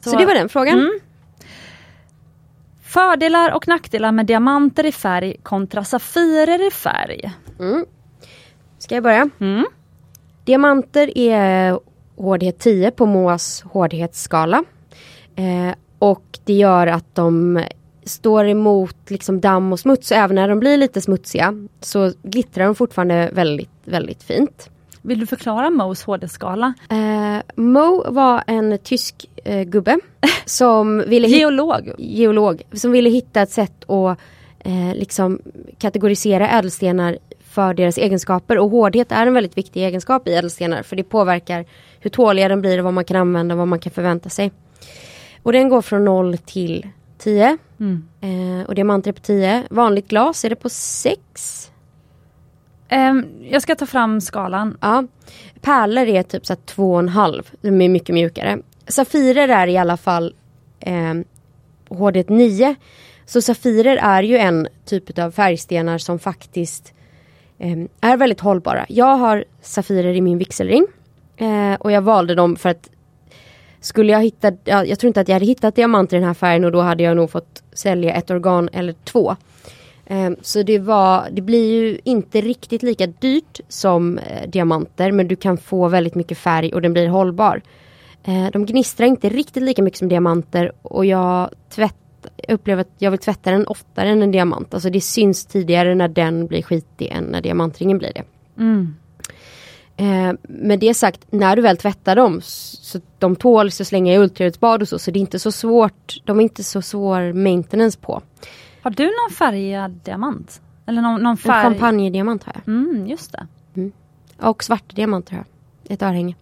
Så, 0.00 0.10
så 0.10 0.18
det 0.18 0.26
var 0.26 0.34
den 0.34 0.48
frågan. 0.48 0.78
Mm. 0.78 1.00
Fördelar 2.96 3.54
och 3.54 3.68
nackdelar 3.68 4.12
med 4.12 4.26
diamanter 4.26 4.86
i 4.86 4.92
färg 4.92 5.36
kontra 5.42 5.84
safirer 5.84 6.66
i 6.68 6.70
färg. 6.70 7.32
Mm. 7.58 7.84
Ska 8.78 8.94
jag 8.94 9.04
börja? 9.04 9.30
Mm. 9.40 9.66
Diamanter 10.44 11.18
är 11.18 11.78
hårdhet 12.16 12.58
10 12.58 12.90
på 12.90 13.06
Moas 13.06 13.62
hårdhetsskala. 13.62 14.64
Eh, 15.34 15.74
och 15.98 16.38
det 16.44 16.52
gör 16.52 16.86
att 16.86 17.14
de 17.14 17.62
står 18.04 18.48
emot 18.48 19.10
liksom 19.10 19.40
damm 19.40 19.72
och 19.72 19.80
smuts. 19.80 20.12
Även 20.12 20.34
när 20.34 20.48
de 20.48 20.60
blir 20.60 20.76
lite 20.76 21.00
smutsiga 21.00 21.54
så 21.80 22.12
glittrar 22.22 22.64
de 22.64 22.74
fortfarande 22.74 23.30
väldigt, 23.32 23.70
väldigt 23.84 24.22
fint. 24.22 24.70
Vill 25.06 25.20
du 25.20 25.26
förklara 25.26 25.70
Moes 25.70 26.02
HD-skala? 26.02 26.74
Eh, 26.90 27.42
Mo 27.56 28.04
var 28.10 28.44
en 28.46 28.78
tysk 28.78 29.30
eh, 29.44 29.62
gubbe 29.62 29.98
som 30.44 31.04
ville 31.06 31.28
Geolog? 31.28 31.92
Geolog. 31.98 32.62
Som 32.72 32.92
ville 32.92 33.10
hitta 33.10 33.42
ett 33.42 33.50
sätt 33.50 33.90
att 33.90 34.18
eh, 34.58 34.94
liksom 34.94 35.40
kategorisera 35.78 36.48
ädelstenar 36.48 37.18
för 37.40 37.74
deras 37.74 37.98
egenskaper 37.98 38.58
och 38.58 38.70
hårdhet 38.70 39.12
är 39.12 39.26
en 39.26 39.34
väldigt 39.34 39.58
viktig 39.58 39.84
egenskap 39.84 40.28
i 40.28 40.34
ädelstenar 40.34 40.82
för 40.82 40.96
det 40.96 41.04
påverkar 41.04 41.64
hur 42.00 42.10
tåliga 42.10 42.48
de 42.48 42.60
blir 42.60 42.78
och 42.78 42.84
vad 42.84 42.94
man 42.94 43.04
kan 43.04 43.16
använda 43.16 43.54
och 43.54 43.58
vad 43.58 43.68
man 43.68 43.78
kan 43.78 43.92
förvänta 43.92 44.28
sig. 44.28 44.52
Och 45.42 45.52
den 45.52 45.68
går 45.68 45.82
från 45.82 46.04
0 46.04 46.38
till 46.38 46.86
10. 47.18 47.58
Mm. 47.80 48.08
Eh, 48.20 48.66
och 48.66 48.74
diamanter 48.74 49.10
är 49.10 49.12
på 49.12 49.20
10. 49.20 49.62
Vanligt 49.70 50.08
glas 50.08 50.44
är 50.44 50.50
det 50.50 50.56
på 50.56 50.68
6. 50.68 51.70
Um, 52.92 53.26
jag 53.50 53.62
ska 53.62 53.74
ta 53.74 53.86
fram 53.86 54.20
skalan. 54.20 54.78
Ja. 54.80 55.04
Pärlor 55.60 56.06
är 56.06 56.22
typ 56.22 56.46
så 56.46 56.52
här 56.52 56.60
två 56.64 56.92
och 56.92 56.98
en 56.98 57.08
halv. 57.08 57.50
De 57.60 57.80
är 57.80 57.88
mycket 57.88 58.14
mjukare. 58.14 58.58
Safirer 58.88 59.48
är 59.48 59.66
i 59.66 59.76
alla 59.76 59.96
fall 59.96 60.34
eh, 60.80 61.14
HD9. 61.88 62.74
Så 63.26 63.42
safirer 63.42 63.96
är 63.96 64.22
ju 64.22 64.36
en 64.36 64.68
typ 64.84 65.18
av 65.18 65.30
färgstenar 65.30 65.98
som 65.98 66.18
faktiskt 66.18 66.92
eh, 67.58 67.78
är 68.00 68.16
väldigt 68.16 68.40
hållbara. 68.40 68.86
Jag 68.88 69.16
har 69.16 69.44
Safirer 69.62 70.14
i 70.14 70.20
min 70.20 70.38
vigselring. 70.38 70.86
Eh, 71.36 71.74
och 71.74 71.92
jag 71.92 72.02
valde 72.02 72.34
dem 72.34 72.56
för 72.56 72.68
att 72.68 72.90
skulle 73.80 74.12
jag 74.12 74.22
hitta, 74.22 74.52
ja, 74.64 74.84
jag 74.84 74.98
tror 74.98 75.08
inte 75.08 75.20
att 75.20 75.28
jag 75.28 75.34
hade 75.34 75.46
hittat 75.46 75.76
diamanter 75.76 76.16
i 76.16 76.20
den 76.20 76.26
här 76.26 76.34
färgen 76.34 76.64
och 76.64 76.72
då 76.72 76.80
hade 76.80 77.02
jag 77.02 77.16
nog 77.16 77.30
fått 77.30 77.62
sälja 77.72 78.14
ett 78.14 78.30
organ 78.30 78.68
eller 78.72 78.94
två. 79.04 79.36
Eh, 80.06 80.30
så 80.42 80.62
det 80.62 80.78
var, 80.78 81.28
det 81.30 81.42
blir 81.42 81.72
ju 81.72 81.98
inte 82.04 82.40
riktigt 82.40 82.82
lika 82.82 83.06
dyrt 83.06 83.60
som 83.68 84.18
eh, 84.18 84.48
diamanter 84.48 85.12
men 85.12 85.28
du 85.28 85.36
kan 85.36 85.58
få 85.58 85.88
väldigt 85.88 86.14
mycket 86.14 86.38
färg 86.38 86.72
och 86.74 86.82
den 86.82 86.92
blir 86.92 87.08
hållbar. 87.08 87.62
Eh, 88.24 88.50
de 88.52 88.66
gnistrar 88.66 89.06
inte 89.06 89.28
riktigt 89.28 89.62
lika 89.62 89.82
mycket 89.82 89.98
som 89.98 90.08
diamanter 90.08 90.72
och 90.82 91.06
jag 91.06 91.50
tvätt, 91.70 91.94
upplever 92.48 92.80
att 92.80 92.94
jag 92.98 93.10
vill 93.10 93.20
tvätta 93.20 93.50
den 93.50 93.66
oftare 93.66 94.08
än 94.08 94.22
en 94.22 94.32
diamant. 94.32 94.74
Alltså 94.74 94.90
det 94.90 95.00
syns 95.00 95.46
tidigare 95.46 95.94
när 95.94 96.08
den 96.08 96.46
blir 96.46 96.62
skitig 96.62 97.06
än 97.06 97.24
när 97.24 97.40
diamantringen 97.40 97.98
blir 97.98 98.12
det. 98.14 98.24
Mm. 98.62 98.94
Eh, 99.96 100.32
med 100.42 100.78
det 100.78 100.94
sagt, 100.94 101.20
när 101.30 101.56
du 101.56 101.62
väl 101.62 101.76
tvättar 101.76 102.16
dem 102.16 102.40
så 102.42 103.00
de 103.18 103.36
tål 103.36 103.70
så 103.70 103.84
slänga 103.84 104.14
i 104.14 104.18
ultraljudsbad 104.18 104.82
och 104.82 104.88
så, 104.88 104.98
så 104.98 105.10
det 105.10 105.18
är 105.18 105.20
inte 105.20 105.38
så 105.38 105.52
svårt. 105.52 106.16
De 106.24 106.38
är 106.38 106.42
inte 106.42 106.64
så 106.64 106.82
svår 106.82 107.32
maintenance 107.32 107.98
på. 108.00 108.22
Har 108.86 108.90
du 108.90 109.04
någon 109.04 109.36
färgad 109.36 109.90
diamant? 109.90 110.60
Eller 110.86 111.02
någon, 111.02 111.22
någon 111.22 111.36
färg? 111.36 111.66
En 111.66 111.72
champagnediamant 111.72 112.44
har 112.44 112.52
jag. 112.54 112.74
Mm, 112.74 113.06
just 113.06 113.32
det. 113.32 113.46
Och 114.38 114.64
svarta 114.64 114.96
diamanter 114.96 115.32
har 115.32 115.38
jag. 115.38 115.92
Ett 115.92 116.02
örhänge. 116.02 116.34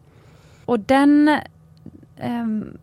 Och 0.64 0.80
den 0.80 1.38
ehm, 2.16 2.78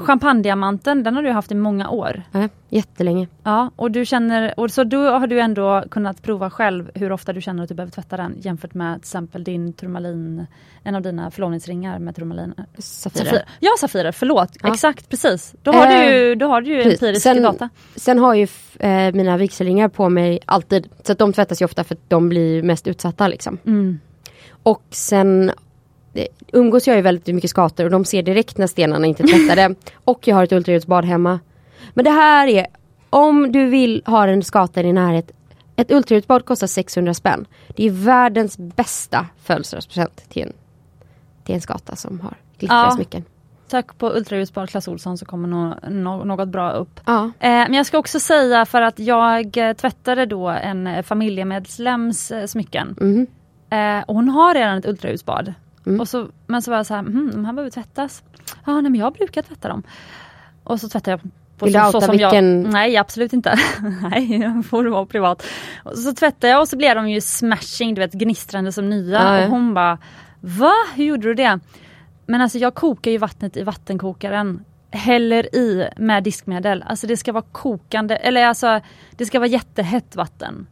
Champagnediamanten, 0.00 1.02
den 1.02 1.14
har 1.16 1.22
du 1.22 1.30
haft 1.30 1.52
i 1.52 1.54
många 1.54 1.90
år. 1.90 2.22
ja, 2.32 2.48
jättelänge. 2.68 3.28
Ja, 3.42 3.70
och 3.76 3.90
du 3.90 4.04
känner, 4.06 4.60
och 4.60 4.70
så 4.70 4.84
då 4.84 5.10
har 5.10 5.26
du 5.26 5.40
ändå 5.40 5.84
kunnat 5.90 6.22
prova 6.22 6.50
själv 6.50 6.90
hur 6.94 7.12
ofta 7.12 7.32
du 7.32 7.40
känner 7.40 7.62
att 7.62 7.68
du 7.68 7.74
behöver 7.74 7.92
tvätta 7.92 8.16
den 8.16 8.34
jämfört 8.40 8.74
med 8.74 8.94
till 8.94 9.00
exempel 9.00 9.44
din 9.44 9.72
turmalin, 9.72 10.46
en 10.82 10.94
av 10.94 11.02
dina 11.02 11.30
förlovningsringar 11.30 11.98
med 11.98 12.16
turmalin. 12.16 12.54
Safirer. 12.78 13.24
Safir. 13.24 13.42
Ja, 13.60 13.70
Safirer, 13.78 14.12
förlåt. 14.12 14.50
Ja. 14.62 14.72
Exakt, 14.72 15.08
precis. 15.08 15.54
Då 15.62 15.72
har 15.72 15.86
Eh, 15.86 16.10
du 16.10 16.34
då 16.34 16.46
har 16.46 16.60
du 16.60 16.70
ju 16.70 16.82
empirisk 16.92 17.22
Sen- 17.22 17.42
data. 17.42 17.68
Sen 17.96 18.18
har 18.18 18.34
ju 18.34 18.46
eh, 18.78 19.12
mina 19.14 19.36
vigselringar 19.36 19.88
på 19.88 20.08
mig 20.08 20.38
alltid. 20.46 20.88
Så 21.02 21.12
att 21.12 21.18
de 21.18 21.32
tvättas 21.32 21.60
ju 21.62 21.64
ofta 21.64 21.84
för 21.84 21.94
att 21.94 22.10
de 22.10 22.28
blir 22.28 22.62
mest 22.62 22.86
utsatta 22.86 23.28
liksom. 23.28 23.58
Mm. 23.66 23.98
Och 24.62 24.82
sen 24.90 25.48
eh, 25.48 25.54
umgås 26.52 26.86
jag 26.86 26.96
ju 26.96 27.02
väldigt 27.02 27.34
mycket 27.34 27.50
skator 27.50 27.84
och 27.84 27.90
de 27.90 28.04
ser 28.04 28.22
direkt 28.22 28.58
när 28.58 28.66
stenarna 28.66 29.06
inte 29.06 29.22
är 29.22 29.26
tvättade. 29.26 29.74
och 30.04 30.28
jag 30.28 30.36
har 30.36 30.44
ett 30.44 30.52
ultraljudsbad 30.52 31.04
hemma. 31.04 31.40
Men 31.94 32.04
det 32.04 32.10
här 32.10 32.46
är, 32.48 32.66
om 33.10 33.52
du 33.52 33.66
vill 33.66 34.02
ha 34.06 34.26
en 34.28 34.42
skata 34.42 34.80
i 34.80 34.82
din 34.82 34.94
närhet. 34.94 35.30
Ett 35.76 35.90
ultraljudsbad 35.90 36.44
kostar 36.44 36.66
600 36.66 37.14
spänn. 37.14 37.46
Det 37.76 37.86
är 37.86 37.90
världens 37.90 38.58
bästa 38.58 39.26
födelsedagspresent 39.42 40.24
till 40.28 40.42
en, 40.42 40.52
till 41.44 41.54
en 41.54 41.60
skata 41.60 41.96
som 41.96 42.20
har 42.20 42.34
glittriga 42.58 42.82
Ja. 42.84 42.90
smycken. 42.90 43.24
Sök 43.70 43.98
på 43.98 44.10
ultraljudsbad 44.12 44.70
Clas 44.70 44.88
Ohlson 44.88 45.18
så 45.18 45.24
kommer 45.26 45.48
nå, 45.90 46.24
något 46.24 46.48
bra 46.48 46.70
upp. 46.72 47.00
Ja. 47.06 47.24
Eh, 47.24 47.50
men 47.50 47.74
jag 47.74 47.86
ska 47.86 47.98
också 47.98 48.20
säga 48.20 48.66
för 48.66 48.82
att 48.82 48.98
jag 48.98 49.56
eh, 49.56 49.72
tvättade 49.72 50.26
då 50.26 50.48
en 50.48 50.86
eh, 50.86 51.02
familjemedlems 51.02 52.30
eh, 52.30 52.46
smycken. 52.46 52.96
Mhm. 53.00 53.26
Eh, 53.70 54.04
och 54.06 54.14
hon 54.14 54.28
har 54.28 54.54
redan 54.54 54.78
ett 54.78 54.86
ultraljudsbad. 54.86 55.54
Mm. 55.86 56.00
Och 56.00 56.08
så, 56.08 56.28
men 56.46 56.62
så 56.62 56.70
var 56.70 56.78
jag 56.78 56.86
så 56.86 56.94
här, 56.94 57.02
mhm, 57.02 57.30
de 57.32 57.44
här 57.44 57.52
behöver 57.52 57.70
tvättas. 57.70 58.22
Ja, 58.64 58.80
nej, 58.80 58.90
men 58.90 58.94
jag 59.00 59.12
brukar 59.12 59.42
tvätta 59.42 59.68
dem. 59.68 59.82
Och 60.64 60.80
så 60.80 60.88
tvättade 60.88 61.10
jag 61.10 61.20
på 61.58 61.64
Vill 61.66 61.74
du 61.74 61.86
outa 61.86 62.12
vilken- 62.12 62.62
jag... 62.62 62.72
Nej, 62.72 62.96
absolut 62.96 63.32
inte. 63.32 63.58
nej, 64.10 64.62
får 64.62 64.84
vara 64.84 65.06
privat. 65.06 65.46
Och 65.84 65.98
så 65.98 66.14
tvättade 66.14 66.52
jag 66.52 66.60
och 66.60 66.68
så 66.68 66.76
blev 66.76 66.96
de 66.96 67.10
ju 67.10 67.20
smashing, 67.20 67.94
du 67.94 68.00
vet 68.00 68.12
gnistrande 68.12 68.72
som 68.72 68.90
nya. 68.90 69.38
Ja. 69.38 69.44
Och 69.44 69.50
hon 69.50 69.74
bara, 69.74 69.98
va? 70.40 70.72
Hur 70.94 71.04
gjorde 71.04 71.22
du 71.28 71.34
det? 71.34 71.58
Men 72.26 72.40
alltså 72.40 72.58
jag 72.58 72.74
kokar 72.74 73.10
ju 73.10 73.18
vattnet 73.18 73.56
i 73.56 73.62
vattenkokaren. 73.62 74.64
Häller 74.90 75.54
i 75.56 75.88
med 75.96 76.22
diskmedel. 76.24 76.84
Alltså 76.86 77.06
det 77.06 77.16
ska 77.16 77.32
vara 77.32 77.44
kokande, 77.52 78.16
eller 78.16 78.46
alltså 78.46 78.80
det 79.16 79.26
ska 79.26 79.38
vara 79.38 79.48
jättehett 79.48 80.16
vatten. 80.16 80.66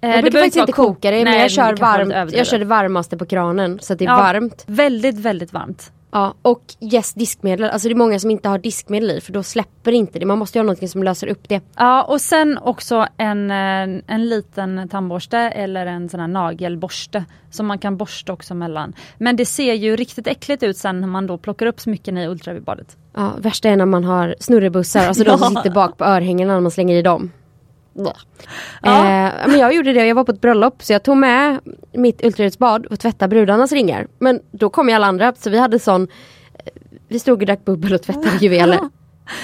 Eh, 0.00 0.10
Jag 0.10 0.20
brukar 0.22 0.30
behöver 0.30 0.46
faktiskt 0.46 0.56
inte 0.60 0.72
koka 0.72 1.10
det 1.10 1.16
men 1.16 1.24
Nej, 1.24 1.40
jag 1.40 1.50
kör, 1.50 1.72
det 1.72 1.80
varmt, 1.82 2.32
jag 2.32 2.46
kör 2.46 2.58
det 2.58 2.64
varmaste 2.64 3.16
på 3.16 3.26
kranen 3.26 3.78
så 3.82 3.92
att 3.92 3.98
det 3.98 4.04
är 4.04 4.08
Ja. 4.08 4.16
varmt. 4.16 4.64
Väldigt, 4.66 5.18
väldigt 5.18 5.52
varmt. 5.52 5.92
Ja, 6.10 6.34
och 6.42 6.62
yes 6.80 7.14
diskmedel, 7.14 7.70
alltså 7.70 7.88
det 7.88 7.92
är 7.94 7.96
många 7.96 8.18
som 8.18 8.30
inte 8.30 8.48
har 8.48 8.58
diskmedel 8.58 9.10
i 9.10 9.20
för 9.20 9.32
då 9.32 9.42
släpper 9.42 9.92
inte 9.92 10.18
det. 10.18 10.26
Man 10.26 10.38
måste 10.38 10.58
ju 10.58 10.60
ha 10.60 10.64
någonting 10.64 10.88
som 10.88 11.02
löser 11.02 11.26
upp 11.26 11.48
det. 11.48 11.60
Ja 11.76 12.02
och 12.02 12.20
sen 12.20 12.58
också 12.58 13.06
en, 13.16 13.50
eh, 13.50 14.02
en 14.06 14.28
liten 14.28 14.88
tandborste 14.88 15.38
eller 15.38 15.86
en 15.86 16.08
sån 16.08 16.20
här 16.20 16.28
nagelborste 16.28 17.24
som 17.50 17.66
man 17.66 17.78
kan 17.78 17.96
borsta 17.96 18.32
också 18.32 18.54
mellan. 18.54 18.92
Men 19.18 19.36
det 19.36 19.46
ser 19.46 19.74
ju 19.74 19.96
riktigt 19.96 20.26
äckligt 20.26 20.62
ut 20.62 20.76
sen 20.76 21.00
när 21.00 21.08
man 21.08 21.26
då 21.26 21.38
plockar 21.38 21.66
upp 21.66 21.80
smycken 21.80 22.18
i 22.18 22.26
ultraljudsbadet. 22.28 22.96
Ja, 23.16 23.32
värsta 23.38 23.68
är 23.68 23.76
när 23.76 23.86
man 23.86 24.04
har 24.04 24.34
snurrebussar, 24.40 25.06
alltså 25.08 25.24
de 25.24 25.38
som 25.38 25.54
sitter 25.56 25.70
bak 25.70 25.96
på 25.96 26.04
örhängena 26.04 26.52
när 26.54 26.60
man 26.60 26.70
slänger 26.70 26.96
i 26.96 27.02
dem. 27.02 27.30
Ja. 27.92 28.14
Eh, 28.82 29.32
men 29.48 29.58
jag 29.58 29.74
gjorde 29.74 29.92
det, 29.92 30.06
jag 30.06 30.14
var 30.14 30.24
på 30.24 30.32
ett 30.32 30.40
bröllop 30.40 30.82
så 30.82 30.92
jag 30.92 31.02
tog 31.02 31.16
med 31.16 31.60
mitt 31.92 32.24
ultraljudsbad 32.24 32.86
och 32.86 33.00
tvättade 33.00 33.30
brudarnas 33.30 33.72
ringar. 33.72 34.06
Men 34.18 34.40
då 34.50 34.70
kom 34.70 34.88
ju 34.88 34.94
alla 34.94 35.06
andra 35.06 35.34
så 35.38 35.50
vi 35.50 35.58
hade 35.58 35.78
sån, 35.78 36.02
eh, 36.02 36.72
vi 37.08 37.18
stod 37.18 37.40
och 37.40 37.46
drack 37.46 37.64
bubbel 37.64 37.94
och 37.94 38.02
tvättade 38.02 38.36
juveler. 38.40 38.80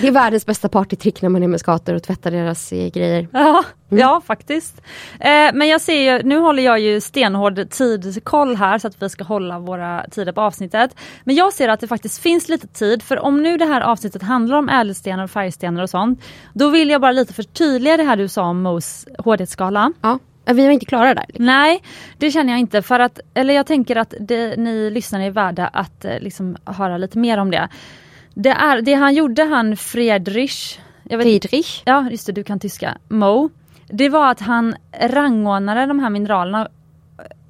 Det 0.01 0.07
är 0.09 0.13
världens 0.13 0.47
bästa 0.47 0.69
partytrick 0.69 1.23
när 1.23 1.29
man 1.29 1.43
är 1.43 1.49
med 1.49 1.61
skator 1.61 1.95
och 1.95 2.03
tvättar 2.03 2.31
deras 2.31 2.73
eh, 2.73 2.91
grejer. 2.91 3.29
Ja, 3.33 3.65
Mm. 3.91 4.01
ja 4.01 4.21
faktiskt. 4.27 4.81
Eh, 5.21 5.51
men 5.55 5.69
jag 5.69 5.81
ser 5.81 6.13
ju, 6.17 6.23
nu 6.23 6.39
håller 6.39 6.63
jag 6.63 6.81
ju 6.81 7.01
stenhård 7.01 7.71
tidkoll 7.71 8.57
här 8.57 8.79
så 8.79 8.89
att 8.89 9.03
vi 9.03 9.09
ska 9.09 9.25
hålla 9.25 9.59
våra 9.59 10.05
tider 10.11 10.33
på 10.33 10.41
avsnittet. 10.41 10.97
Men 11.25 11.35
jag 11.35 11.53
ser 11.53 11.69
att 11.69 11.81
det 11.81 11.89
faktiskt 11.89 12.23
finns 12.23 12.49
lite 12.49 12.67
tid 12.67 13.03
för 13.03 13.19
om 13.19 13.43
nu 13.43 13.57
det 13.57 13.65
här 13.65 13.81
avsnittet 13.81 14.23
handlar 14.23 14.59
om 14.59 14.69
ädelstenar 14.69 15.25
och 15.25 15.31
färgstenar 15.31 15.83
och 15.83 15.91
sånt. 15.91 16.25
Då 16.53 16.69
vill 16.69 16.91
jag 16.91 17.01
bara 17.01 17.13
lite 17.13 17.33
förtydliga 17.35 17.97
det 17.97 18.03
här 18.05 18.17
du 18.17 18.29
sa 18.29 18.43
om 18.43 18.63
Mohs 18.63 19.07
hårdhetsskala. 19.19 19.93
Ja, 20.03 20.19
vi 20.47 20.65
var 20.65 20.73
inte 20.73 20.87
klara 20.87 21.15
där. 21.15 21.27
Nej, 21.35 21.83
det 22.19 22.31
känner 22.31 22.53
jag 22.53 22.61
inte 22.61 22.83
för 22.83 23.01
att, 23.01 23.21
eller 23.35 23.55
jag 23.55 23.67
tänker 23.67 23.97
att 23.97 24.15
det, 24.21 24.57
ni 24.57 24.91
lyssnare 24.91 25.25
är 25.25 25.31
värda 25.31 25.67
att 25.67 26.05
eh, 26.05 26.19
liksom 26.21 26.57
höra 26.65 26.99
lite 26.99 27.19
mer 27.19 27.39
om 27.39 27.51
det. 27.51 27.69
Det, 28.35 28.51
är, 28.51 28.83
det 28.83 28.95
han 28.95 29.15
gjorde, 29.15 29.45
han 29.45 29.77
Friedrich, 29.77 30.79
jag 31.03 31.19
vet, 31.19 31.25
Friedrich. 31.25 31.83
ja 31.85 32.11
just 32.11 32.27
det 32.27 32.33
du 32.33 32.45
kan 32.45 32.61
tyska, 32.61 32.99
Mo. 33.09 33.51
Det 33.87 34.09
var 34.09 34.31
att 34.31 34.41
han 34.41 34.75
rangordnade 35.01 35.87
de 35.87 35.99
här 36.01 36.11
mineralerna 36.11 36.69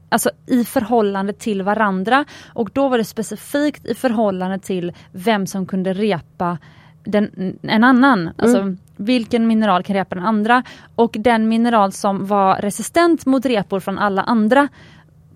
Alltså 0.09 0.31
i 0.47 0.64
förhållande 0.64 1.33
till 1.33 1.62
varandra 1.62 2.25
och 2.53 2.71
då 2.73 2.88
var 2.88 2.99
det 2.99 3.05
specifikt 3.05 3.87
i 3.87 3.95
förhållande 3.95 4.59
till 4.59 4.93
vem 5.12 5.47
som 5.47 5.67
kunde 5.67 5.93
repa 5.93 6.59
den, 7.05 7.59
en 7.62 7.85
annan. 7.85 8.31
Alltså 8.37 8.76
vilken 8.97 9.47
mineral 9.47 9.83
kan 9.83 9.97
repa 9.97 10.14
den 10.14 10.25
andra. 10.25 10.62
Och 10.95 11.17
den 11.19 11.49
mineral 11.49 11.93
som 11.93 12.26
var 12.26 12.57
resistent 12.57 13.26
mot 13.26 13.47
repor 13.47 13.81
från 13.81 13.99
alla 13.99 14.23
andra 14.23 14.69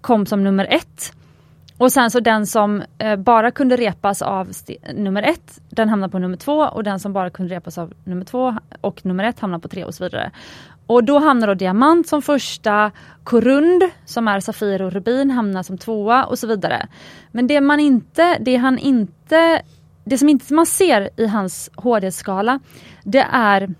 kom 0.00 0.26
som 0.26 0.45
nummer 0.45 0.67
ett. 0.71 1.12
Och 1.78 1.92
sen 1.92 2.11
så 2.11 2.20
den 2.20 2.47
som 2.47 2.82
eh, 2.99 3.16
bara 3.16 3.50
kunde 3.50 3.76
repas 3.76 4.23
av 4.23 4.50
nummer 4.94 5.23
ett, 5.23 5.61
den 5.70 5.88
hamnar 5.88 6.08
på 6.08 6.18
nummer 6.18 6.37
två 6.37 6.58
och 6.58 6.85
den 6.85 7.00
som 7.00 7.12
bara 7.12 7.30
kunde 7.30 7.54
repas 7.54 7.78
av 7.78 7.92
nummer 8.04 8.25
två 8.25 8.56
och 8.80 9.06
nummer 9.06 9.25
ett 9.25 9.40
hamnar 9.40 9.58
på 9.58 9.68
tre 9.68 9.85
och 9.85 9.94
så 9.94 10.04
vidare. 10.04 10.30
Och 10.87 11.04
då 11.04 11.18
hamnar 11.18 11.47
då 11.47 11.54
diamant 11.54 12.08
som 12.08 12.23
första, 12.23 12.90
korund 13.25 13.82
som 14.04 14.28
är 14.28 14.40
safir 14.40 14.82
och 14.82 14.92
rubin 14.92 15.30
hamnar 15.30 15.62
som 15.62 15.78
tvåa 15.78 16.25
och 16.25 16.38
så 16.38 16.47
vidare. 16.47 16.88
Men 17.32 17.47
det 17.47 17.61
man 17.61 17.80
inte, 17.80 18.38
det 18.38 18.56
han 18.56 18.78
inte, 18.78 19.62
det 20.04 20.18
som 20.18 20.28
inte 20.28 20.54
man 20.54 20.66
ser 20.66 21.11
i 21.16 21.26
hans 21.26 21.70
hårdhetsskala, 21.76 22.61
det 23.04 23.26
är 23.32 23.75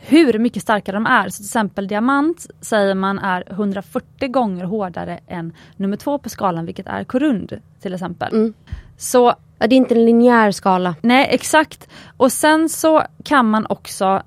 hur 0.00 0.38
mycket 0.38 0.62
starkare 0.62 0.96
de 0.96 1.06
är. 1.06 1.28
Så 1.28 1.36
till 1.36 1.46
exempel 1.46 1.88
diamant 1.88 2.46
säger 2.60 2.94
man 2.94 3.18
är 3.18 3.44
140 3.50 4.28
gånger 4.28 4.64
hårdare 4.64 5.20
än 5.26 5.52
nummer 5.76 5.96
två 5.96 6.18
på 6.18 6.28
skalan 6.28 6.66
vilket 6.66 6.86
är 6.86 7.04
korund 7.04 7.60
till 7.80 7.94
exempel. 7.94 8.32
Mm. 8.32 8.54
Så 8.96 9.34
Ja, 9.62 9.66
det 9.66 9.74
är 9.74 9.76
inte 9.76 9.94
en 9.94 10.04
linjär 10.04 10.50
skala. 10.50 10.94
nej 11.00 11.28
exakt. 11.30 11.88
Och 12.16 12.32
sen 12.32 12.68
så 12.68 13.02
kan 13.24 13.50
man 13.50 13.66
också 13.68 14.22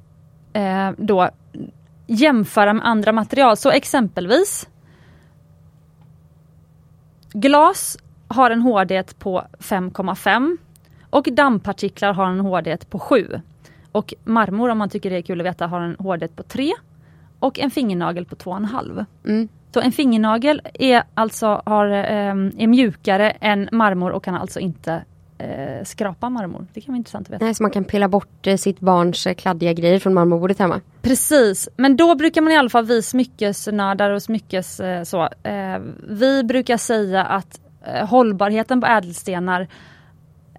eh, 0.53 0.92
då 0.98 1.30
jämföra 2.08 2.74
med 2.74 2.88
andra 2.88 3.12
material. 3.12 3.58
Så 3.58 3.72
exempelvis 3.72 4.68
glas 7.34 7.98
har 8.27 8.51
en 8.51 8.62
hårdhet 8.62 9.20
på 9.20 9.44
5,5 9.60 10.58
och 11.10 11.27
dammpartiklar 11.32 12.13
har 12.13 12.25
en 12.25 12.39
hårdhet 12.39 12.89
på 12.89 13.00
7. 13.00 13.42
Och 13.93 14.13
marmor 14.23 14.69
om 14.69 14.77
man 14.77 14.89
tycker 14.89 15.09
det 15.09 15.17
är 15.17 15.21
kul 15.21 15.41
att 15.41 15.47
veta 15.47 15.67
har 15.67 15.81
en 15.81 15.95
hårdhet 16.00 16.35
på 16.35 16.43
3 16.43 16.73
och 17.39 17.59
en 17.59 17.71
fingernagel 17.71 18.25
på 18.25 18.35
2,5. 18.35 19.05
Mm. 19.25 19.47
Så 19.73 19.81
en 19.81 19.91
fingernagel 19.91 20.62
är 20.73 21.03
alltså 21.13 21.62
har, 21.65 21.88
eh, 21.88 22.33
är 22.57 22.67
mjukare 22.67 23.31
än 23.31 23.69
marmor 23.71 24.12
och 24.12 24.23
kan 24.23 24.35
alltså 24.35 24.59
inte 24.59 25.03
eh, 25.38 25.83
skrapa 25.83 26.29
marmor. 26.29 26.67
Det 26.73 26.81
kan 26.81 26.93
vara 26.93 26.97
intressant 26.97 27.27
att 27.27 27.33
veta. 27.33 27.45
Nej, 27.45 27.55
så 27.55 27.63
man 27.63 27.71
kan 27.71 27.83
pilla 27.83 28.07
bort 28.07 28.47
eh, 28.47 28.57
sitt 28.57 28.79
barns 28.79 29.27
eh, 29.27 29.33
kladdiga 29.33 29.73
grejer 29.73 30.00
från 30.00 30.13
marmorbordet 30.13 30.59
hemma. 30.59 30.81
Precis, 31.01 31.69
men 31.75 31.95
då 31.95 32.15
brukar 32.15 32.41
man 32.41 32.53
i 32.53 32.57
alla 32.57 32.69
fall 32.69 32.85
vi 32.85 33.01
smyckesnördar 33.01 34.09
och 34.09 34.23
smyckes 34.23 34.79
eh, 34.79 35.03
så. 35.03 35.29
Eh, 35.43 35.79
vi 36.09 36.43
brukar 36.43 36.77
säga 36.77 37.23
att 37.23 37.62
eh, 37.85 38.07
hållbarheten 38.07 38.81
på 38.81 38.88
ädelstenar 38.88 39.67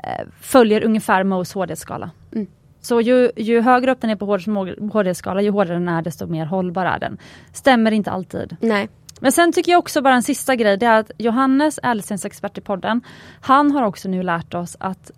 eh, 0.02 0.26
följer 0.40 0.84
ungefär 0.84 1.24
Mohs 1.24 1.54
hårdhetsskala. 1.54 2.10
Mm. 2.32 2.46
Så 2.84 3.00
ju, 3.00 3.30
ju 3.36 3.60
högre 3.60 3.92
upp 3.92 4.00
den 4.00 4.10
är 4.10 4.16
på 4.16 4.26
hård- 4.26 4.92
hårdhetsskala, 4.92 5.42
ju 5.42 5.50
hårdare 5.50 5.74
den 5.78 5.88
är 5.88 6.02
desto 6.02 6.26
mer 6.26 6.46
hållbar 6.46 6.86
är 6.86 6.98
den. 6.98 7.18
Stämmer 7.52 7.90
inte 7.90 8.10
alltid. 8.10 8.56
Nej. 8.60 8.88
Men 9.20 9.32
sen 9.32 9.52
tycker 9.52 9.72
jag 9.72 9.78
också 9.78 10.02
bara 10.02 10.14
en 10.14 10.22
sista 10.22 10.56
grej, 10.56 10.76
det 10.76 10.86
är 10.86 11.00
att 11.00 11.10
Johannes, 11.18 11.80
ädelstensexpert 11.82 12.58
i 12.58 12.60
podden, 12.60 13.00
han 13.40 13.70
har 13.70 13.82
också 13.82 14.08
nu 14.08 14.22
lärt 14.22 14.54
oss 14.54 14.76
att 14.80 15.10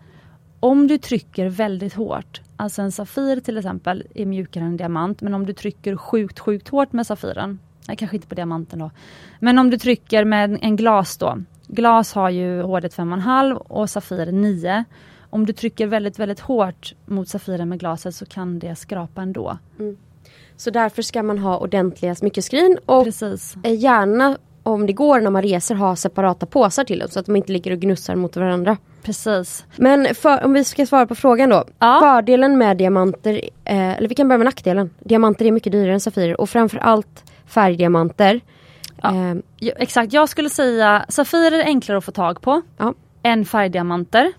om 0.61 0.87
du 0.87 0.99
trycker 0.99 1.49
väldigt 1.49 1.94
hårt, 1.94 2.40
alltså 2.56 2.82
en 2.82 2.92
Safir 2.92 3.40
till 3.40 3.58
exempel 3.58 4.04
är 4.14 4.26
mjukare 4.26 4.64
än 4.64 4.70
en 4.70 4.76
diamant, 4.76 5.20
men 5.20 5.35
om 5.35 5.46
du 5.46 5.52
trycker 5.52 5.96
sjukt, 5.96 6.38
sjukt 6.38 6.68
hårt 6.68 6.92
med 6.92 7.06
Safiren, 7.06 7.58
nej 7.88 7.96
kanske 7.96 8.16
inte 8.16 8.28
på 8.28 8.35
diamanten 8.35 8.78
då, 8.78 8.90
men 9.40 9.58
om 9.58 9.70
du 9.70 9.78
trycker 9.78 10.25
med 10.25 10.58
en 10.62 10.76
glas 10.76 11.16
då, 11.18 11.38
glas 11.68 12.14
har 12.14 12.30
ju 12.30 12.62
hårdhet 12.62 12.96
5,5 12.96 13.54
och 13.54 13.90
Safir 13.90 14.32
9. 14.32 14.85
Om 15.37 15.47
du 15.47 15.52
trycker 15.52 15.87
väldigt, 15.87 16.19
väldigt 16.19 16.40
hårt 16.40 16.95
mot 17.07 17.28
Safiren 17.28 17.69
med 17.69 17.81
glaset 17.81 18.14
så 18.14 18.26
kan 18.26 18.59
det 18.59 18.76
skrapa 18.76 19.23
ändå. 19.23 19.59
Så 20.57 20.71
därför 20.71 21.02
ska 21.02 21.23
man 21.23 21.38
ha 21.38 21.59
ordentliga 21.59 22.14
smyckeskrin 22.14 22.78
och 22.87 23.05
Precis. 23.05 23.57
eh, 23.62 23.75
gärna 23.75 24.38
om 24.62 24.87
det 24.87 24.93
går 24.93 25.21
när 25.21 25.31
man 25.31 25.43
reser 25.43 25.75
ha 25.75 25.97
separata 25.97 26.47
påsar 26.47 26.85
till 26.85 26.99
dem 26.99 27.09
så 27.09 27.21
att 27.21 27.26
de 27.26 27.37
inte 27.37 27.52
ligger 27.52 27.71
och 27.71 27.78
gnussar 27.78 28.14
mot 28.14 28.37
varandra. 28.37 28.76
Precis. 29.02 29.64
Men 29.76 30.14
för, 30.14 30.45
om 30.45 30.52
vi 30.52 30.64
ska 30.64 30.87
svara 30.87 31.07
på 31.07 31.14
frågan 31.14 31.50
då. 31.50 31.64
Ja. 31.78 31.99
Fördelen 32.00 32.59
med 32.59 32.76
diamanter, 32.76 33.40
eh, 33.64 33.97
eller 33.97 34.09
vi 34.09 34.14
kan 34.14 34.28
börja 34.28 34.38
med 34.38 34.45
nackdelen. 34.45 34.90
Diamanter 35.00 35.45
är 35.45 35.52
mycket 35.52 35.73
dyrare 35.73 35.93
än 35.93 36.00
safirer 36.00 36.40
och 36.40 36.50
framförallt 36.50 37.25
färgdiamanter. 37.47 38.40
Ja. 39.02 39.14
Eh, 39.14 39.37
exakt, 39.76 40.12
jag 40.12 40.28
skulle 40.28 40.50
säga 40.50 41.05
Safirer 41.09 41.59
är 41.59 41.64
enklare 41.64 41.99
att 41.99 42.05
få 42.05 42.12
tag 42.12 42.40
på 42.40 42.62
ja, 42.76 42.95
än 43.23 43.45
färgdiamanter. 43.45 44.33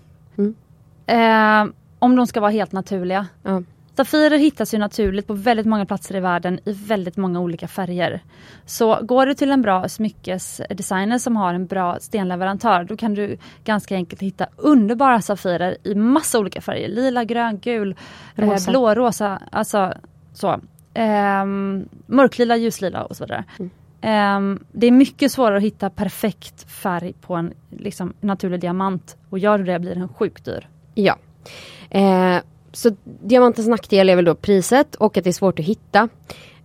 Mm. 1.08 1.68
Eh, 1.68 1.74
om 2.00 2.16
de 2.16 2.28
ska 2.28 2.40
vara 2.40 2.52
helt 2.52 2.72
naturliga. 2.72 3.28
ja. 3.44 3.62
Safirer 3.98 4.38
hittas 4.38 4.74
ju 4.74 4.78
naturligt 4.78 5.28
på 5.28 5.34
väldigt 5.34 5.66
många 5.66 5.86
platser 5.86 6.16
i 6.16 6.20
världen 6.20 6.60
i 6.66 6.72
väldigt 6.72 7.18
många 7.18 7.40
olika 7.40 7.68
färger. 7.68 8.24
Så 8.66 9.00
går 9.02 9.26
du 9.26 9.34
till 9.34 9.52
en 9.52 9.62
bra 9.62 9.90
smyckesdesigner 9.90 11.18
som 11.18 11.36
har 11.36 11.54
en 11.54 11.66
bra 11.66 11.98
stenleverantör 12.00 12.84
då 12.84 12.98
kan 12.98 13.14
du 13.14 13.38
ganska 13.64 13.96
enkelt 13.96 14.22
hitta 14.22 14.48
underbara 14.58 15.22
Safirer 15.22 15.78
i 15.84 15.96
massa 15.96 16.40
olika 16.40 16.62
färger. 16.62 16.88
Lila, 16.88 17.24
grön, 17.24 17.60
gul, 17.60 17.96
Rosa. 18.36 18.72
blå, 18.72 18.96
rosa. 18.96 19.42
Alltså 19.52 19.94
så. 20.34 20.60
Ehm, 20.94 21.90
mörklila, 22.06 22.58
ljuslila 22.58 23.04
och 23.04 23.16
så 23.16 23.24
vidare. 23.24 23.44
Ehm, 24.02 24.64
det 24.72 24.88
är 24.88 24.92
mycket 24.92 25.32
svårare 25.32 25.58
att 25.58 25.64
hitta 25.64 25.90
perfekt 25.90 26.72
färg 26.72 27.14
på 27.22 27.36
en 27.36 27.54
liksom, 27.70 28.14
naturlig 28.22 28.60
diamant. 28.60 29.18
Och 29.30 29.40
gör 29.40 29.58
du 29.58 29.64
det 29.64 29.80
blir 29.80 29.96
den 29.96 30.08
sjukt 30.08 30.46
dyr. 30.46 30.68
Ja. 30.98 31.18
Eh, 31.90 32.42
så 32.72 32.96
diamantens 33.04 33.68
nackdel 33.68 34.10
är 34.10 34.16
väl 34.16 34.26
då 34.26 34.36
priset 34.36 34.96
och 34.96 35.18
att 35.18 35.24
det 35.24 35.30
är 35.30 35.34
svårt 35.34 35.60
att 35.60 35.66
hitta. 35.66 36.10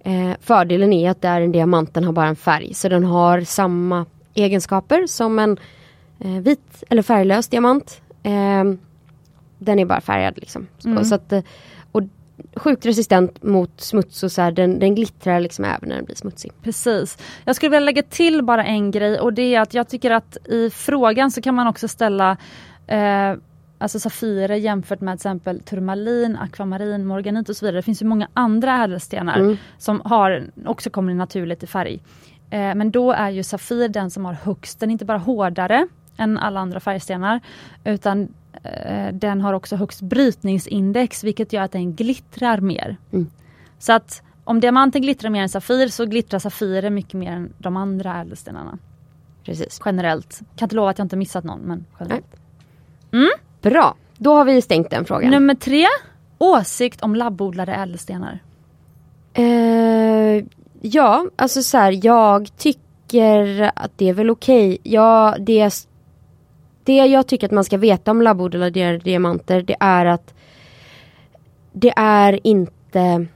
Eh, 0.00 0.30
fördelen 0.40 0.92
är 0.92 1.10
att 1.10 1.22
där 1.22 1.40
en 1.40 1.52
diamanten 1.52 2.04
har 2.04 2.12
bara 2.12 2.26
en 2.26 2.36
färg 2.36 2.74
så 2.74 2.88
den 2.88 3.04
har 3.04 3.40
samma 3.40 4.06
egenskaper 4.34 5.06
som 5.06 5.38
en 5.38 5.58
eh, 6.20 6.30
vit 6.30 6.84
eller 6.90 7.02
färglös 7.02 7.48
diamant. 7.48 8.00
Eh, 8.22 8.64
den 9.58 9.78
är 9.78 9.84
bara 9.84 10.00
färgad 10.00 10.38
liksom. 10.38 10.66
Mm. 10.84 11.04
Så 11.04 11.14
att, 11.14 11.32
eh, 11.32 11.42
och 11.92 12.02
sjukt 12.56 12.86
resistent 12.86 13.42
mot 13.42 13.80
smuts 13.80 14.22
och 14.22 14.32
så 14.32 14.42
här, 14.42 14.52
den, 14.52 14.78
den 14.78 14.94
glittrar 14.94 15.40
liksom 15.40 15.64
även 15.64 15.88
när 15.88 15.96
den 15.96 16.04
blir 16.04 16.16
smutsig. 16.16 16.52
Precis. 16.62 17.18
Jag 17.44 17.56
skulle 17.56 17.70
vilja 17.70 17.84
lägga 17.84 18.02
till 18.02 18.42
bara 18.44 18.64
en 18.64 18.90
grej 18.90 19.20
och 19.20 19.32
det 19.32 19.54
är 19.54 19.60
att 19.60 19.74
jag 19.74 19.88
tycker 19.88 20.10
att 20.10 20.36
i 20.46 20.70
frågan 20.70 21.30
så 21.30 21.42
kan 21.42 21.54
man 21.54 21.66
också 21.66 21.88
ställa 21.88 22.36
eh, 22.86 23.34
Alltså 23.82 23.98
Safirer 24.00 24.54
jämfört 24.54 25.00
med 25.00 25.12
till 25.12 25.18
exempel 25.18 25.60
turmalin, 25.60 26.36
akvamarin, 26.36 27.06
morganit 27.06 27.48
och 27.48 27.56
så 27.56 27.64
vidare. 27.64 27.78
Det 27.78 27.82
finns 27.82 28.02
ju 28.02 28.06
många 28.06 28.28
andra 28.34 28.84
ädelstenar 28.84 29.38
Mm. 29.38 29.56
som 29.78 30.02
har, 30.04 30.50
också 30.66 30.90
kommer 30.90 31.14
naturligt 31.14 31.62
i 31.62 31.66
färg. 31.66 32.00
Eh, 32.50 32.74
men 32.74 32.90
då 32.90 33.12
är 33.12 33.30
ju 33.30 33.42
Safir 33.42 33.88
den 33.88 34.10
som 34.10 34.24
har 34.24 34.32
högst, 34.32 34.80
den 34.80 34.90
är 34.90 34.92
inte 34.92 35.04
bara 35.04 35.18
hårdare 35.18 35.86
än 36.16 36.38
alla 36.38 36.60
andra 36.60 36.80
färgstenar 36.80 37.40
utan 37.84 38.28
eh, 38.62 39.14
den 39.14 39.40
har 39.40 39.52
också 39.52 39.76
högst 39.76 40.00
brytningsindex 40.00 41.24
vilket 41.24 41.52
gör 41.52 41.62
att 41.62 41.72
den 41.72 41.94
glittrar 41.94 42.58
mer. 42.60 42.96
Mm. 43.12 43.30
Så 43.78 43.92
att 43.92 44.22
om 44.44 44.60
diamanten 44.60 45.02
glittrar 45.02 45.30
mer 45.30 45.42
än 45.42 45.48
Safir 45.48 45.88
så 45.88 46.06
glittrar 46.06 46.38
Safirer 46.38 46.90
mycket 46.90 47.14
mer 47.14 47.32
än 47.32 47.52
de 47.58 47.76
andra 47.76 48.20
ädelstenarna. 48.20 48.78
Precis. 49.44 49.80
Generellt. 49.84 50.40
Kan 50.56 50.66
inte 50.66 50.76
lova 50.76 50.90
att 50.90 50.98
jag 50.98 51.04
inte 51.04 51.16
missat 51.16 51.44
någon 51.44 51.60
men 51.60 51.84
generellt. 52.00 52.26
Bra, 53.62 53.94
då 54.18 54.34
har 54.34 54.44
vi 54.44 54.62
stängt 54.62 54.90
den 54.90 55.04
frågan. 55.04 55.30
Nummer 55.30 55.54
tre. 55.54 55.86
Åsikt 56.38 57.02
om 57.02 57.14
labbodlade 57.14 57.72
ädelstenar. 57.72 58.38
Eh, 59.34 60.44
ja, 60.80 61.26
alltså 61.36 61.62
så 61.62 61.78
här, 61.78 62.00
jag 62.06 62.56
tycker 62.56 63.70
att 63.74 63.90
det 63.96 64.08
är 64.08 64.12
väl 64.12 64.30
okej. 64.30 64.78
Ja, 64.82 65.36
det, 65.38 65.86
det 66.84 66.96
jag 66.96 67.26
tycker 67.26 67.46
att 67.46 67.52
man 67.52 67.64
ska 67.64 67.76
veta 67.76 68.10
om 68.10 68.22
labbodlade 68.22 68.98
diamanter 68.98 69.62
det 69.62 69.76
är 69.80 70.06
att 70.06 70.34
det 71.72 71.92
är 71.96 72.46
inte 72.46 73.26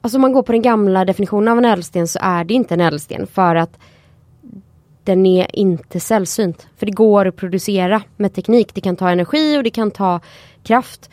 Alltså 0.00 0.18
om 0.18 0.22
man 0.22 0.32
går 0.32 0.42
på 0.42 0.52
den 0.52 0.62
gamla 0.62 1.04
definitionen 1.04 1.48
av 1.48 1.58
en 1.58 1.64
ädelsten 1.64 2.08
så 2.08 2.18
är 2.22 2.44
det 2.44 2.54
inte 2.54 2.74
en 2.74 2.80
ädelsten 2.80 3.26
för 3.26 3.54
att 3.54 3.78
den 5.04 5.26
är 5.26 5.56
inte 5.56 6.00
sällsynt. 6.00 6.66
För 6.76 6.86
det 6.86 6.92
går 6.92 7.26
att 7.26 7.36
producera 7.36 8.02
med 8.16 8.34
teknik. 8.34 8.74
Det 8.74 8.80
kan 8.80 8.96
ta 8.96 9.10
energi 9.10 9.58
och 9.58 9.62
det 9.62 9.70
kan 9.70 9.90
ta 9.90 10.20
kraft. 10.62 11.10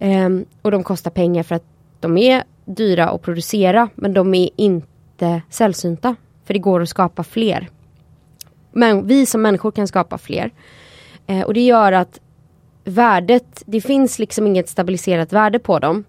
Um, 0.00 0.44
och 0.62 0.70
de 0.70 0.84
kostar 0.84 1.10
pengar 1.10 1.42
för 1.42 1.54
att 1.54 1.64
de 2.00 2.18
är 2.18 2.44
dyra 2.64 3.08
att 3.08 3.22
producera 3.22 3.88
men 3.94 4.14
de 4.14 4.34
är 4.34 4.50
inte 4.56 5.42
sällsynta. 5.50 6.16
För 6.44 6.54
det 6.54 6.60
går 6.60 6.82
att 6.82 6.88
skapa 6.88 7.24
fler. 7.24 7.68
Men 8.72 9.06
vi 9.06 9.26
som 9.26 9.42
människor 9.42 9.70
kan 9.70 9.88
skapa 9.88 10.18
fler. 10.18 10.50
Uh, 11.30 11.42
och 11.42 11.54
det 11.54 11.60
gör 11.60 11.92
att 11.92 12.20
värdet, 12.84 13.62
det 13.66 13.80
finns 13.80 14.18
liksom 14.18 14.46
inget 14.46 14.68
stabiliserat 14.68 15.32
värde 15.32 15.58
på 15.58 15.78
dem. 15.78 16.04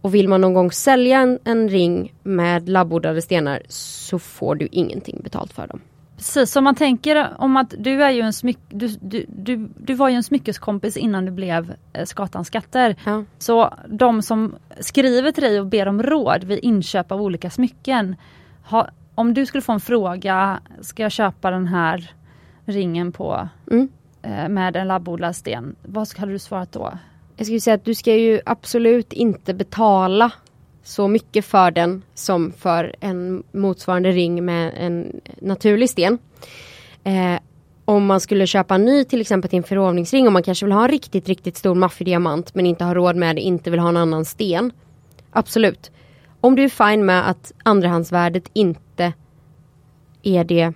Och 0.00 0.14
vill 0.14 0.28
man 0.28 0.40
någon 0.40 0.54
gång 0.54 0.72
sälja 0.72 1.20
en, 1.20 1.38
en 1.44 1.68
ring 1.68 2.14
med 2.22 2.68
labbodlade 2.68 3.22
stenar 3.22 3.62
så 3.68 4.18
får 4.18 4.54
du 4.54 4.68
ingenting 4.72 5.20
betalt 5.22 5.52
för 5.52 5.66
dem. 5.66 5.80
Precis, 6.22 6.50
så 6.52 6.60
om 6.60 6.64
man 6.64 6.74
tänker 6.74 7.30
om 7.38 7.56
att 7.56 7.74
du 7.78 8.02
är 8.02 8.10
ju 8.10 8.20
en 8.20 8.32
smyck, 8.32 8.58
du, 8.68 8.88
du, 9.00 9.26
du, 9.28 9.68
du 9.76 9.94
var 9.94 10.08
ju 10.08 10.14
en 10.14 10.22
smyckeskompis 10.22 10.96
innan 10.96 11.24
du 11.24 11.32
blev 11.32 11.74
eh, 11.92 12.04
Skatans 12.04 12.46
skatter. 12.46 12.96
Ja. 13.04 13.24
Så 13.38 13.74
de 13.88 14.22
som 14.22 14.54
skriver 14.80 15.32
till 15.32 15.42
dig 15.42 15.60
och 15.60 15.66
ber 15.66 15.88
om 15.88 16.02
råd 16.02 16.44
vid 16.44 16.58
inköp 16.62 17.12
av 17.12 17.22
olika 17.22 17.50
smycken. 17.50 18.16
Ha, 18.64 18.88
om 19.14 19.34
du 19.34 19.46
skulle 19.46 19.62
få 19.62 19.72
en 19.72 19.80
fråga, 19.80 20.60
ska 20.80 21.02
jag 21.02 21.12
köpa 21.12 21.50
den 21.50 21.66
här 21.66 22.10
ringen 22.64 23.12
på 23.12 23.48
Mm. 23.70 23.88
eh, 24.22 24.48
med 24.48 24.76
en 24.76 24.88
labbodlad 24.88 25.36
sten. 25.36 25.76
Vad 25.82 26.18
hade 26.18 26.32
du 26.32 26.38
svarat 26.38 26.72
då? 26.72 26.92
Jag 27.36 27.46
skulle 27.46 27.60
säga 27.60 27.74
att 27.74 27.84
du 27.84 27.94
ska 27.94 28.14
ju 28.14 28.40
absolut 28.46 29.12
inte 29.12 29.54
betala 29.54 30.32
så 30.82 31.08
mycket 31.08 31.44
för 31.44 31.70
den 31.70 32.02
som 32.14 32.52
för 32.52 32.94
en 33.00 33.42
motsvarande 33.52 34.10
ring 34.10 34.44
med 34.44 34.72
en 34.76 35.20
naturlig 35.40 35.90
sten. 35.90 36.18
Eh, 37.04 37.40
om 37.84 38.06
man 38.06 38.20
skulle 38.20 38.46
köpa 38.46 38.74
en 38.74 38.84
ny 38.84 39.04
till 39.04 39.20
exempel 39.20 39.50
till 39.50 39.56
en 39.56 39.62
förlovningsring 39.62 40.26
om 40.26 40.32
man 40.32 40.42
kanske 40.42 40.66
vill 40.66 40.72
ha 40.72 40.82
en 40.82 40.88
riktigt 40.88 41.28
riktigt 41.28 41.56
stor 41.56 41.74
maffig 41.74 42.06
diamant 42.06 42.54
men 42.54 42.66
inte 42.66 42.84
har 42.84 42.94
råd 42.94 43.16
med 43.16 43.36
det, 43.36 43.42
inte 43.42 43.70
vill 43.70 43.80
ha 43.80 43.88
en 43.88 43.96
annan 43.96 44.24
sten. 44.24 44.72
Absolut. 45.30 45.90
Om 46.40 46.56
du 46.56 46.64
är 46.64 46.68
fine 46.68 47.06
med 47.06 47.30
att 47.30 47.52
andrahandsvärdet 47.62 48.50
inte 48.52 49.12
är 50.22 50.44
det 50.44 50.72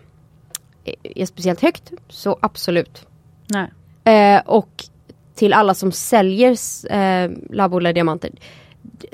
är 1.03 1.27
speciellt 1.27 1.61
högt 1.61 1.92
så 2.09 2.38
absolut. 2.42 3.07
Nej. 3.47 3.71
Eh, 4.05 4.42
och 4.47 4.85
till 5.35 5.53
alla 5.53 5.75
som 5.75 5.92
säljer 5.92 6.57
eh, 6.90 7.31
labbodlade 7.51 7.92
diamanter. 7.92 8.31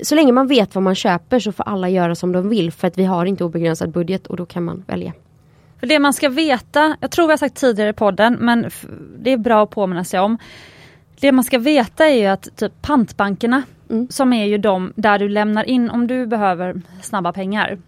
Så 0.02 0.14
länge 0.14 0.32
man 0.32 0.46
vet 0.46 0.74
vad 0.74 0.84
man 0.84 0.94
köper 0.94 1.40
så 1.40 1.52
får 1.52 1.68
alla 1.68 1.88
göra 1.88 2.14
som 2.14 2.32
de 2.32 2.48
vill 2.48 2.72
för 2.72 2.88
att 2.88 2.98
vi 2.98 3.04
har 3.04 3.26
inte 3.26 3.44
obegränsad 3.44 3.90
budget 3.90 4.26
och 4.26 4.36
då 4.36 4.46
kan 4.46 4.64
man 4.64 4.84
välja. 4.86 5.12
För 5.80 5.86
det 5.86 5.98
man 5.98 6.12
ska 6.12 6.28
veta, 6.28 6.96
jag 7.00 7.10
tror 7.10 7.26
vi 7.26 7.32
har 7.32 7.38
sagt 7.38 7.56
tidigare 7.56 7.90
i 7.90 7.92
podden 7.92 8.36
men 8.40 8.70
det 9.18 9.32
är 9.32 9.36
bra 9.36 9.62
att 9.62 9.70
påminna 9.70 10.04
sig 10.04 10.20
om. 10.20 10.38
Det 11.20 11.32
man 11.32 11.44
ska 11.44 11.58
veta 11.58 12.06
är 12.06 12.14
ju 12.20 12.26
att 12.26 12.56
typ 12.56 12.82
pantbankerna 12.82 13.62
Mm. 13.90 14.08
som 14.10 14.32
är 14.32 14.44
ju 14.46 14.58
de 14.58 14.92
där 14.96 15.18
du 15.18 15.28
lämnar 15.28 15.64
in 15.64 15.90
om 15.90 16.06
du 16.06 16.26
behöver 16.26 16.82
snabba 17.02 17.32
pengar. 17.32 17.78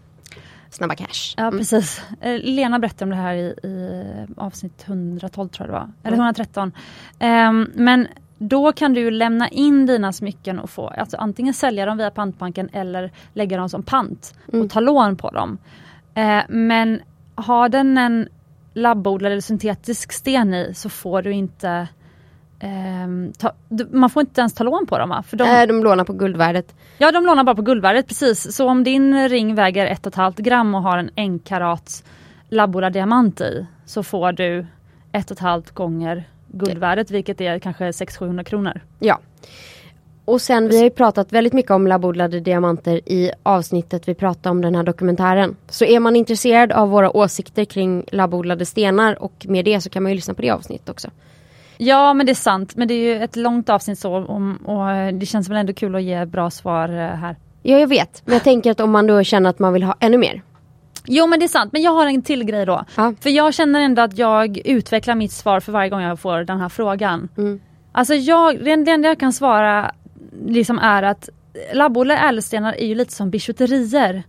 snabba 0.69 0.95
cash. 0.95 1.33
Ja 1.37 1.51
precis. 1.51 2.01
Eh, 2.21 2.39
Lena 2.39 2.79
berättade 2.79 3.03
om 3.03 3.09
det 3.09 3.15
här 3.23 3.33
i, 3.33 3.45
i 3.63 4.03
avsnitt 4.37 4.83
112 4.87 5.49
tror 5.49 5.67
jag 5.67 5.75
det 5.75 5.79
var. 5.79 5.91
Eller 6.03 6.17
113. 6.17 6.71
Ehm, 7.19 7.71
men 7.75 8.07
då 8.37 8.71
kan 8.71 8.93
du 8.93 9.11
lämna 9.11 9.49
in 9.49 9.85
dina 9.85 10.13
smycken 10.13 10.59
och 10.59 10.69
få 10.69 10.87
alltså 10.87 11.17
antingen 11.17 11.53
sälja 11.53 11.85
dem 11.85 11.97
via 11.97 12.11
pantbanken 12.11 12.69
eller 12.73 13.11
lägga 13.33 13.57
dem 13.57 13.69
som 13.69 13.83
pant 13.83 14.33
och 14.53 14.69
ta 14.69 14.79
lån 14.79 15.15
på 15.15 15.29
dem. 15.29 15.57
Eh, 16.13 16.41
men 16.49 17.01
har 17.35 17.69
den 17.69 17.97
en 17.97 18.27
labbodlad 18.73 19.31
eller 19.31 19.41
syntetisk 19.41 20.11
sten 20.11 20.53
i 20.53 20.73
så 20.75 20.89
får 20.89 21.21
du 21.21 21.31
inte 21.31 21.87
ehm, 22.59 23.33
ta, 23.37 23.51
man 23.91 24.09
får 24.09 24.21
inte 24.21 24.41
ens 24.41 24.53
ta 24.53 24.63
lån 24.63 24.85
på 24.85 24.97
dem 24.97 25.09
va? 25.09 25.23
För 25.27 25.37
de, 25.37 25.43
De, 25.43 25.65
de 25.65 25.83
lånar 25.83 26.03
på 26.03 26.13
guldvärdet. 26.13 26.75
Ja 26.97 27.11
de 27.11 27.25
lånar 27.25 27.43
bara 27.43 27.55
på 27.55 27.61
guldvärdet 27.61 28.07
precis. 28.07 28.55
Så 28.55 28.69
om 28.69 28.83
din 28.83 29.29
ring 29.29 29.55
väger 29.55 29.87
1,5 29.87 30.41
gram 30.41 30.75
och 30.75 30.81
har 30.81 30.97
en 30.97 31.35
1 31.35 31.43
karats 31.43 32.03
labbodlad 32.49 32.93
diamant 32.93 33.41
i 33.41 33.65
så 33.85 34.03
får 34.03 34.31
du 34.31 34.65
1,5 35.11 35.73
gånger 35.73 36.23
guldvärdet 36.55 37.11
vilket 37.11 37.41
är 37.41 37.59
kanske 37.59 37.91
600-700 37.91 38.43
kronor. 38.43 38.81
Ja. 38.99 39.19
Och 40.25 40.41
sen 40.41 40.69
vi 40.69 40.77
har 40.77 40.83
ju 40.83 40.89
pratat 40.89 41.33
väldigt 41.33 41.53
mycket 41.53 41.71
om 41.71 41.87
labbodlade 41.87 42.39
diamanter 42.39 43.01
i 43.05 43.31
avsnittet 43.43 44.07
vi 44.07 44.13
pratade 44.13 44.51
om 44.51 44.61
den 44.61 44.75
här 44.75 44.83
dokumentären. 44.83 45.55
Så 45.69 45.85
är 45.85 45.99
man 45.99 46.15
intresserad 46.15 46.71
av 46.71 46.89
våra 46.89 47.17
åsikter 47.17 47.65
kring 47.65 48.05
labbodlade 48.11 48.65
stenar 48.65 49.23
och 49.23 49.45
med 49.49 49.65
det 49.65 49.81
så 49.81 49.89
kan 49.89 50.03
man 50.03 50.11
ju 50.11 50.15
lyssna 50.15 50.33
på 50.33 50.41
det 50.41 50.49
avsnittet 50.49 50.89
också. 50.89 51.09
Ja 51.77 52.13
men 52.13 52.25
det 52.25 52.31
är 52.31 52.33
sant 52.33 52.75
men 52.75 52.87
det 52.87 52.93
är 52.93 53.15
ju 53.15 53.23
ett 53.23 53.35
långt 53.35 53.69
avsnitt 53.69 53.99
så 53.99 54.17
om, 54.17 54.57
och 54.57 55.13
det 55.13 55.25
känns 55.25 55.49
väl 55.49 55.57
ändå 55.57 55.73
kul 55.73 55.95
att 55.95 56.03
ge 56.03 56.25
bra 56.25 56.49
svar 56.49 56.89
eh, 56.89 56.95
här. 56.95 57.35
Ja 57.61 57.79
jag 57.79 57.87
vet, 57.87 58.21
men 58.25 58.33
jag 58.33 58.43
tänker 58.43 58.71
att 58.71 58.79
om 58.79 58.91
man 58.91 59.07
då 59.07 59.23
känner 59.23 59.49
att 59.49 59.59
man 59.59 59.73
vill 59.73 59.83
ha 59.83 59.95
ännu 59.99 60.17
mer. 60.17 60.41
Jo 61.07 61.27
men 61.27 61.39
det 61.39 61.45
är 61.45 61.47
sant 61.47 61.73
men 61.73 61.81
jag 61.81 61.91
har 61.91 62.05
en 62.05 62.21
till 62.21 62.43
grej 62.43 62.65
då. 62.65 62.85
Ja. 62.95 63.13
För 63.21 63.29
jag 63.29 63.53
känner 63.53 63.81
ändå 63.81 64.01
att 64.01 64.17
jag 64.17 64.57
utvecklar 64.65 65.15
mitt 65.15 65.31
svar 65.31 65.59
för 65.59 65.71
varje 65.71 65.89
gång 65.89 66.01
jag 66.01 66.19
får 66.19 66.43
den 66.43 66.59
här 66.59 66.69
frågan. 66.69 67.29
Mm. 67.37 67.61
Alltså 67.91 68.13
jag, 68.13 68.63
det 68.63 68.71
enda 68.71 69.07
jag 69.07 69.19
kan 69.19 69.33
svara 69.33 69.91
liksom 70.45 70.79
är 70.79 71.03
att 71.03 71.29
labbodlade 71.73 72.19
ädelstenar 72.19 72.73
är 72.73 72.85
ju 72.85 72.95
lite 72.95 73.13
som 73.13 73.29
bijouterier. 73.29 74.23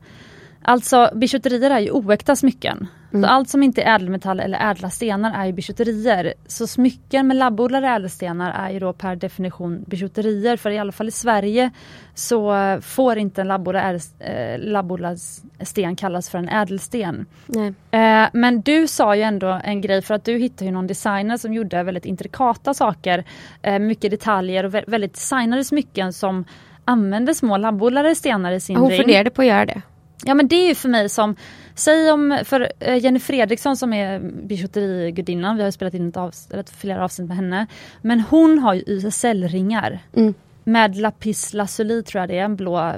Alltså 0.69 1.11
bijouterier 1.15 1.71
är 1.71 1.79
ju 1.81 1.91
oäkta 1.91 2.37
smycken. 2.37 2.87
Så 3.13 3.27
allt 3.27 3.49
som 3.49 3.63
inte 3.63 3.83
är 3.83 3.95
ädelmetall 3.95 4.41
eller 4.41 4.71
ädla 4.71 4.91
stenar 4.91 5.35
är 5.43 5.47
ju 5.47 5.53
bijouterier. 5.53 6.35
Så 6.47 6.67
smycken 6.67 7.27
med 7.27 7.37
labbodlade 7.37 7.87
ädelstenar 7.89 8.67
är 8.67 8.71
ju 8.71 8.79
då 8.79 8.93
per 8.93 9.17
definition 9.17 9.85
bijouterier. 9.87 10.57
För 10.57 10.71
i 10.71 10.79
alla 10.79 10.93
fall 10.93 11.09
i 11.09 11.11
Sverige 11.11 11.71
så 12.15 12.55
får 12.83 13.19
inte 13.19 13.41
en 13.41 13.49
labbodlad, 13.49 14.01
eh, 14.19 14.59
labbodlad 14.59 15.19
sten 15.61 15.97
kallas 15.97 16.29
för 16.31 16.39
en 16.39 16.49
ädelsten. 16.49 17.27
Nej. 17.47 17.75
Eh, 17.91 18.29
men 18.33 18.61
du 18.61 18.87
sa 18.87 19.17
ju 19.17 19.23
ändå 19.23 19.61
en 19.65 19.81
grej 19.81 20.03
för 20.03 20.15
att 20.15 20.25
du 20.25 20.39
hittade 20.39 20.65
ju 20.65 20.71
någon 20.71 20.87
designer 20.87 21.37
som 21.37 21.55
gjorde 21.55 21.83
väldigt 21.83 22.05
intrikata 22.07 22.75
saker. 22.75 23.25
Eh, 23.63 23.79
mycket 23.79 24.11
detaljer 24.11 24.65
och 24.65 24.75
vä- 24.75 24.85
väldigt 24.87 25.15
designade 25.15 25.65
smycken 25.65 26.13
som 26.13 26.45
använde 26.85 27.35
små 27.35 27.57
labbodlade 27.57 28.15
stenar 28.15 28.53
i 28.53 28.61
sin 28.61 28.77
Hon 28.77 28.91
ring. 28.91 28.99
funderade 29.01 29.31
på 29.31 29.43
att 29.43 29.49
göra 29.49 29.67
det. 29.67 29.83
Ja 30.27 30.35
men 30.35 30.49
det 30.49 30.57
är 30.57 30.69
ju 30.69 30.75
för 30.75 30.89
mig 30.89 31.09
som, 31.09 31.37
säg 31.75 32.11
om, 32.13 32.39
för 32.45 32.73
eh, 32.81 32.97
Jenny 33.05 33.19
Fredriksson 33.19 33.77
som 33.77 33.93
är 33.93 34.19
bijouterigudinnan, 34.47 35.57
vi 35.57 35.63
har 35.63 35.69
ju 35.69 35.73
spelat 35.73 35.95
in 35.95 36.09
ett 36.09 36.17
avs- 36.17 36.51
eller 36.53 36.61
ett- 36.61 36.71
flera 36.71 37.05
avsnitt 37.05 37.29
med 37.29 37.37
henne. 37.37 37.67
Men 38.03 38.21
hon 38.21 38.59
har 38.59 38.75
ju 38.75 38.81
YSL-ringar. 38.87 39.99
Mm. 40.17 40.35
Med 40.65 40.97
lapis 40.97 41.53
lazuli 41.55 42.03
tror 42.03 42.21
jag 42.23 42.29
det 42.29 42.39
är, 42.39 42.45
en 42.45 42.57
blå 42.57 42.93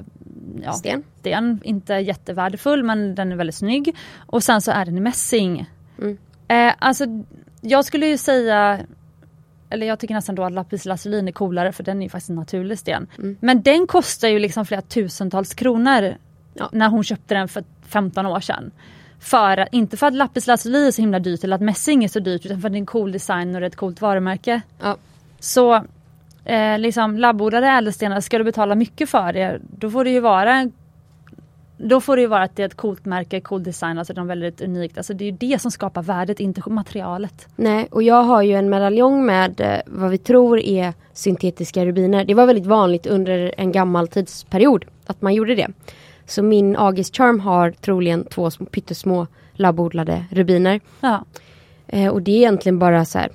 ja, 0.63 0.73
Sten. 0.73 1.03
sten. 1.19 1.59
Inte 1.63 1.93
jättevärdefull 1.93 2.83
men 2.83 3.15
den 3.15 3.31
är 3.31 3.35
väldigt 3.35 3.55
snygg. 3.55 3.95
Och 4.15 4.43
sen 4.43 4.61
så 4.61 4.71
är 4.71 4.85
den 4.85 4.97
i 4.97 5.01
mässing. 5.01 5.69
Mm. 6.01 6.17
Eh, 6.47 6.73
alltså 6.79 7.05
jag 7.61 7.85
skulle 7.85 8.05
ju 8.07 8.17
säga 8.17 8.79
eller 9.69 9.87
jag 9.87 9.99
tycker 9.99 10.13
nästan 10.13 10.35
då 10.35 10.43
att 10.43 10.51
lapis 10.51 10.85
lazuli 10.85 11.19
är 11.27 11.31
coolare 11.31 11.71
för 11.71 11.83
den 11.83 11.97
är 11.97 12.03
ju 12.03 12.09
faktiskt 12.09 12.29
en 12.29 12.35
naturlig 12.35 12.79
sten. 12.79 13.07
Mm. 13.17 13.37
Men 13.39 13.61
den 13.61 13.87
kostar 13.87 14.27
ju 14.27 14.39
liksom 14.39 14.65
flera 14.65 14.81
tusentals 14.81 15.53
kronor 15.53 16.15
Ja. 16.59 16.69
när 16.71 16.89
hon 16.89 17.03
köpte 17.03 17.33
den 17.33 17.47
för 17.47 17.63
15 17.87 18.25
år 18.25 18.39
sedan. 18.39 18.71
För, 19.19 19.57
att- 19.57 19.67
inte 19.71 19.97
för 19.97 20.07
att 20.07 20.13
lapis 20.13 20.47
lazuli 20.47 20.87
är 20.87 20.91
så 20.91 21.01
himla 21.01 21.19
dyrt 21.19 21.43
eller 21.43 21.55
att 21.55 21.61
mässing 21.61 22.03
är 22.03 22.07
så 22.07 22.19
dyrt 22.19 22.45
utan 22.45 22.61
för 22.61 22.67
att 22.67 22.73
det 22.73 22.77
är 22.77 22.79
en 22.79 22.85
cool 22.85 23.11
design 23.11 23.55
och 23.55 23.61
det 23.61 23.65
är 23.65 23.69
ett 23.69 23.75
coolt 23.75 24.01
varumärke. 24.01 24.61
Ja. 24.81 24.97
Så 25.39 25.75
eh, 26.45 26.79
liksom 26.79 27.17
labbodlade 27.17 27.67
ädelstenar, 27.67 28.21
ska 28.21 28.37
du 28.37 28.43
betala 28.43 28.75
mycket 28.75 29.09
för 29.09 29.33
det 29.33 29.59
då 29.77 29.89
får 29.89 30.03
det 30.03 30.09
ju 30.09 30.19
vara 30.19 30.69
då 31.77 32.01
får 32.01 32.15
det 32.15 32.21
ju 32.21 32.27
vara 32.27 32.43
att 32.43 32.55
det 32.55 32.61
är 32.61 32.65
ett 32.65 32.75
coolt 32.77 33.05
märke, 33.05 33.41
cool 33.41 33.63
design, 33.63 33.97
alltså 33.97 34.13
de 34.13 34.21
är 34.21 34.27
väldigt 34.27 34.61
unikt. 34.61 34.97
Alltså 34.97 35.13
det 35.13 35.23
är 35.23 35.31
ju 35.31 35.37
det 35.39 35.61
som 35.61 35.71
skapar 35.71 36.01
värdet, 36.03 36.39
inte 36.39 36.69
materialet. 36.69 37.47
Nej, 37.55 37.87
och 37.91 38.03
jag 38.03 38.23
har 38.23 38.41
ju 38.41 38.53
en 38.55 38.69
medaljong 38.69 39.25
med 39.25 39.61
eh, 39.61 39.79
vad 39.85 40.11
vi 40.11 40.17
tror 40.17 40.59
är 40.59 40.93
syntetiska 41.13 41.85
rubiner. 41.85 42.25
Det 42.25 42.33
var 42.33 42.45
väldigt 42.45 42.65
vanligt 42.65 43.07
under 43.07 43.53
en 43.57 43.71
gammal 43.71 44.07
tidsperiod 44.07 44.85
att 45.05 45.21
man 45.21 45.33
gjorde 45.33 45.55
det. 45.55 45.67
Så 46.29 46.43
min 46.43 46.75
August 46.75 47.17
Charm 47.17 47.39
har 47.39 47.71
troligen 47.71 48.25
två 48.25 48.51
små, 48.51 48.65
pyttesmå 48.65 49.27
labbodlade 49.53 50.25
rubiner. 50.31 50.79
Ja. 51.01 51.25
Eh, 51.87 52.07
och 52.07 52.21
det 52.21 52.31
är 52.31 52.37
egentligen 52.37 52.79
bara 52.79 53.05
så 53.05 53.19
här 53.19 53.29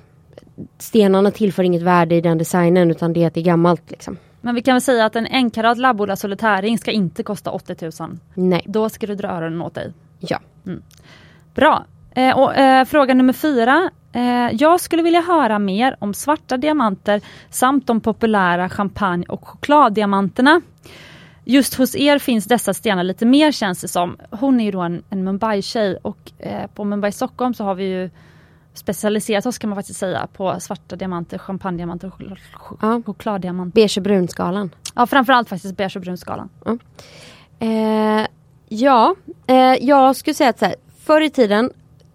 Stenarna 0.77 1.31
tillför 1.31 1.63
inget 1.63 1.81
värde 1.81 2.15
i 2.15 2.21
den 2.21 2.37
designen 2.37 2.91
utan 2.91 3.13
det 3.13 3.23
är 3.23 3.27
att 3.27 3.33
det 3.33 3.39
är 3.39 3.43
gammalt 3.45 3.91
liksom. 3.91 4.17
Men 4.41 4.55
vi 4.55 4.61
kan 4.61 4.73
väl 4.75 4.81
säga 4.81 5.05
att 5.05 5.15
en 5.15 5.27
enkarat 5.31 5.77
labbodlad 5.77 6.19
solitärring 6.19 6.77
ska 6.77 6.91
inte 6.91 7.23
kosta 7.23 7.51
80 7.51 7.91
000. 8.01 8.17
Nej, 8.33 8.61
Då 8.65 8.89
ska 8.89 9.07
du 9.07 9.15
dra 9.15 9.27
öronen 9.27 9.61
åt 9.61 9.73
dig. 9.73 9.93
ja. 10.19 10.39
Bra. 11.55 11.85
Eh, 12.11 12.37
och, 12.37 12.55
eh, 12.55 12.85
fråga 12.85 13.13
nummer 13.13 13.33
fyra. 13.33 13.89
Eh, 14.13 14.49
jag 14.51 14.81
skulle 14.81 15.03
vilja 15.03 15.21
höra 15.21 15.59
mer 15.59 15.95
om 15.99 16.13
svarta 16.13 16.57
diamanter 16.57 17.21
samt 17.49 17.87
de 17.87 18.01
populära 18.01 18.69
champagne 18.69 19.25
och 19.29 19.47
chokladdiamanterna. 19.47 20.61
Just 21.47 21.73
hos 21.73 21.95
er 21.95 22.19
finns 22.19 22.45
dessa 22.45 22.73
stenar 22.73 23.03
lite 23.03 23.25
mer 23.25 23.51
känns 23.51 23.81
det 23.81 23.87
som. 23.87 24.17
Hon 24.31 24.59
är 24.59 24.65
ju 24.65 24.71
då 24.71 24.81
en, 24.81 25.03
en 25.09 25.23
Mumbai-tjej 25.23 25.97
och 26.01 26.31
eh, 26.39 26.67
på 26.67 26.83
Mumbai 26.83 27.11
Stockholm 27.11 27.53
så 27.53 27.63
har 27.63 27.75
vi 27.75 27.83
ju 27.85 28.09
specialiserat 28.73 29.45
oss 29.45 29.57
kan 29.57 29.69
man 29.69 29.77
faktiskt 29.77 29.99
säga 29.99 30.27
på 30.33 30.59
svarta 30.59 30.95
diamanter, 30.95 31.37
champagnediamanter 31.37 32.07
och 32.07 32.13
chok- 32.19 32.37
chok- 32.59 32.77
Ja. 32.81 33.01
chokladdiamanter. 33.05 33.75
Beige 33.75 33.97
och 33.97 34.03
brunskalan. 34.03 34.69
Ja 34.95 35.05
framförallt 35.07 35.49
faktiskt 35.49 35.77
beige 35.77 35.95
och 35.95 36.01
brunskalan. 36.01 36.49
Eh, 37.59 38.27
ja, 38.69 39.15
eh, 39.47 39.55
jag 39.81 40.15
skulle 40.15 40.33
säga 40.33 40.49
att 40.49 40.59
så 40.59 40.65
här, 40.65 40.75
förr 41.05 41.21
i 41.21 41.29
tiden, 41.29 41.71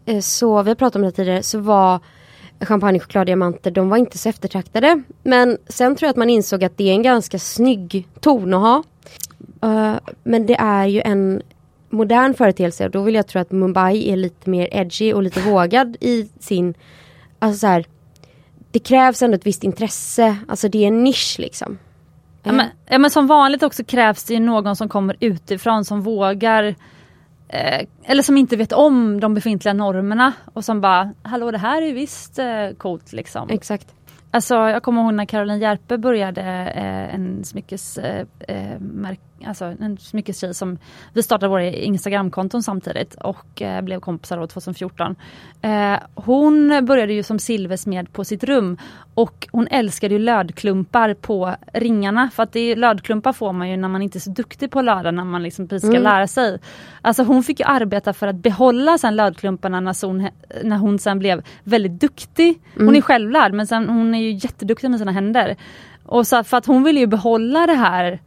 eh, 0.07 0.21
så 0.21 0.63
vi 0.63 0.71
har 0.71 0.75
pratat 0.75 0.97
om 0.97 1.03
det 1.03 1.13
tidigare, 1.13 1.43
så 1.43 1.59
var 1.59 2.01
champagne 2.61 2.97
och 2.99 3.03
chokladdiamanter, 3.03 3.71
de 3.71 3.89
var 3.89 3.97
inte 3.97 4.19
så 4.19 4.29
eftertraktade. 4.29 5.03
Men 5.23 5.59
sen 5.69 5.97
tror 5.97 6.07
jag 6.07 6.11
att 6.11 6.17
man 6.17 6.31
insåg 6.31 6.65
att 6.65 6.77
det 6.77 6.85
är 6.91 6.93
en 6.95 7.03
ganska 7.03 7.39
snygg 7.39 8.09
ton 8.21 8.55
att 8.55 8.61
ha. 8.61 8.83
Eh, 9.63 9.95
men 10.23 10.47
det 10.47 10.57
är 10.57 10.87
ju 10.87 11.01
en 11.01 11.43
modern 11.91 12.35
företeelse 12.35 12.85
och 12.85 12.91
då 12.91 13.03
vill 13.03 13.15
jag 13.15 13.27
tro 13.27 13.41
att 13.41 13.53
Mumbai 13.53 14.13
är 14.13 14.17
lite 14.17 14.51
mer 14.51 14.69
edgy 14.73 15.13
och 15.13 15.23
lite 15.23 15.41
vågad 15.41 15.97
i 16.01 16.29
sin, 16.41 16.75
alltså 17.39 17.59
så 17.59 17.67
här, 17.67 17.85
det 18.71 18.79
krävs 18.79 19.23
ändå 19.23 19.35
ett 19.35 19.47
visst 19.47 19.65
intresse, 19.65 20.37
alltså 20.49 20.69
det 20.69 20.85
är 20.85 20.89
en 20.89 21.05
nisch 21.05 21.37
liksom. 21.39 21.79
Ja, 22.43 22.53
men, 22.53 22.67
ja, 22.87 22.99
men 22.99 23.11
som 23.11 23.27
vanligt 23.27 23.63
också 23.63 23.85
krävs 23.85 24.25
det 24.25 24.35
ju 24.35 24.41
någon 24.41 24.77
som 24.77 24.89
kommer 24.89 25.17
utifrån 25.21 25.85
som 25.85 26.03
vågar 26.03 26.75
eh, 27.49 27.87
eller 28.03 28.23
som 28.23 28.37
inte 28.37 28.57
vet 28.57 28.73
om 28.73 29.21
de 29.21 29.35
befintliga 29.35 29.75
normerna 29.75 30.33
och 30.53 30.65
som 30.65 30.81
bara 30.81 31.15
Hallå 31.23 31.51
det 31.51 31.59
här 31.59 31.83
är 31.83 31.87
ju 31.87 31.93
visst 31.93 32.39
eh, 32.39 32.71
coolt 32.79 33.13
liksom. 33.13 33.51
Exakt. 33.51 33.95
Alltså 34.31 34.55
jag 34.55 34.83
kommer 34.83 35.03
ihåg 35.03 35.15
när 35.15 35.25
Caroline 35.25 35.61
Järpe 35.61 35.99
började 35.99 36.43
eh, 36.75 37.15
en 37.15 37.45
smyckes, 37.45 37.99
eh, 37.99 38.27
eh, 38.49 38.81
märk, 38.81 39.21
alltså 39.47 39.65
en 39.65 39.99
smyckestjej 39.99 40.55
som 40.55 40.79
vi 41.13 41.23
startade 41.23 41.51
våra 41.51 41.65
Instagramkonton 41.65 42.63
samtidigt 42.63 43.15
och 43.15 43.63
eh, 43.63 43.83
blev 43.83 44.01
kompisar 44.01 44.39
då 44.39 44.47
2014. 44.47 45.17
Eh, 45.63 45.95
hon 46.15 46.85
började 46.87 47.13
ju 47.13 47.23
som 47.23 47.39
silversmed 47.39 48.13
på 48.13 48.25
sitt 48.25 48.45
rum 48.45 48.79
och 49.15 49.49
hon 49.53 49.67
älskade 49.71 50.15
ju 50.15 50.21
lödklumpar 50.21 51.15
på 51.15 51.55
ringarna 51.73 52.31
för 52.35 52.43
att 52.43 52.53
det 52.53 52.61
är, 52.61 52.77
lödklumpar 52.77 53.33
får 53.33 53.53
man 53.53 53.71
ju 53.71 53.77
när 53.77 53.89
man 53.89 54.03
inte 54.03 54.19
är 54.19 54.21
så 54.21 54.31
duktig 54.31 54.71
på 54.71 54.79
att 54.79 54.85
löda 54.85 55.11
när 55.11 55.25
man 55.25 55.43
liksom 55.43 55.69
precis 55.69 55.89
ska 55.89 55.97
Mm. 55.99 56.13
lära 56.13 56.27
sig. 56.27 56.59
Alltså 57.03 57.23
hon 57.23 57.43
fick 57.43 57.61
ju 57.61 57.67
arbeta 57.67 58.13
för 58.13 58.27
att 58.27 58.37
behålla 58.37 58.99
sen 58.99 59.17
lödklumparna 59.17 59.81
när 59.81 60.07
hon, 60.07 60.29
när 60.65 60.77
hon 60.77 60.99
sen 60.99 61.19
blev 61.19 61.43
väldigt 61.65 62.01
duktig. 62.01 62.61
Hon 62.77 62.97
är 62.97 63.01
självlärd 63.01 63.53
men 63.53 63.67
sen, 63.67 63.89
hon 63.89 64.15
är 64.15 64.21
ju 64.21 64.31
jätteduktig 64.33 64.91
med 64.91 64.99
sina 64.99 65.13
händer. 65.13 65.57
Och 66.05 66.27
så 66.27 66.45
för 66.45 66.57
att 66.57 66.67
hon 66.67 66.83
ville 66.83 67.01
ju 67.01 67.07
behålla 67.07 67.67
det 67.67 67.75
här 67.75 68.21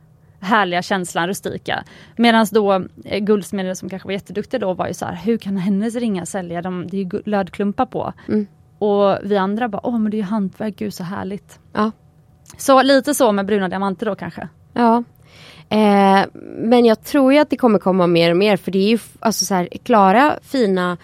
härliga 0.44 0.82
känslan, 0.82 1.28
rustika. 1.28 1.84
Medan 2.18 2.48
då 2.52 2.74
eh, 3.06 3.20
guldsmeder 3.20 3.74
som 3.74 3.90
kanske 3.90 4.08
var 4.08 4.14
jätteduktiga 4.14 4.60
då 4.60 4.74
var 4.74 4.88
ju 4.88 4.94
så 4.94 5.06
här, 5.06 5.16
hur 5.16 5.38
kan 5.38 5.58
hennes 5.58 5.96
ringar 5.96 6.26
sälja? 6.26 6.62
De, 6.62 6.88
det 6.88 6.98
är 6.98 7.04
ju 7.04 7.22
lödklumpar 7.26 7.86
på. 7.86 8.14
Mm. 8.28 8.48
Och 8.80 9.18
vi 9.24 9.38
andra 9.38 9.68
bara, 9.68 9.88
åh 9.88 10.00
men 10.00 10.12
det 10.12 10.18
är 10.18 10.20
ju 10.20 10.24
hantverk, 10.24 10.76
gud 10.76 10.94
så 10.94 11.04
härligt. 11.04 11.60
Ja. 11.74 11.92
Så 12.58 12.82
lite 12.82 13.14
så 13.14 13.32
med 13.32 13.46
bruna 13.46 13.70
diamanter 13.70 14.06
då 14.06 14.16
kanske. 14.16 14.48
Ja. 14.74 15.04
Eh, 15.70 16.26
men 16.58 16.86
jag 16.86 17.04
tror 17.04 17.34
ju 17.34 17.40
att 17.40 17.50
det 17.50 17.58
kommer 17.58 17.80
komma 17.80 18.08
mer 18.08 18.32
och 18.32 18.38
mer 18.38 18.58
för 18.58 18.72
det 18.72 18.80
är 18.80 18.90
ju 18.90 19.00
alltså 19.20 19.46
så 19.46 19.54
här, 19.54 19.68
klara 19.84 20.36
fina 20.42 20.98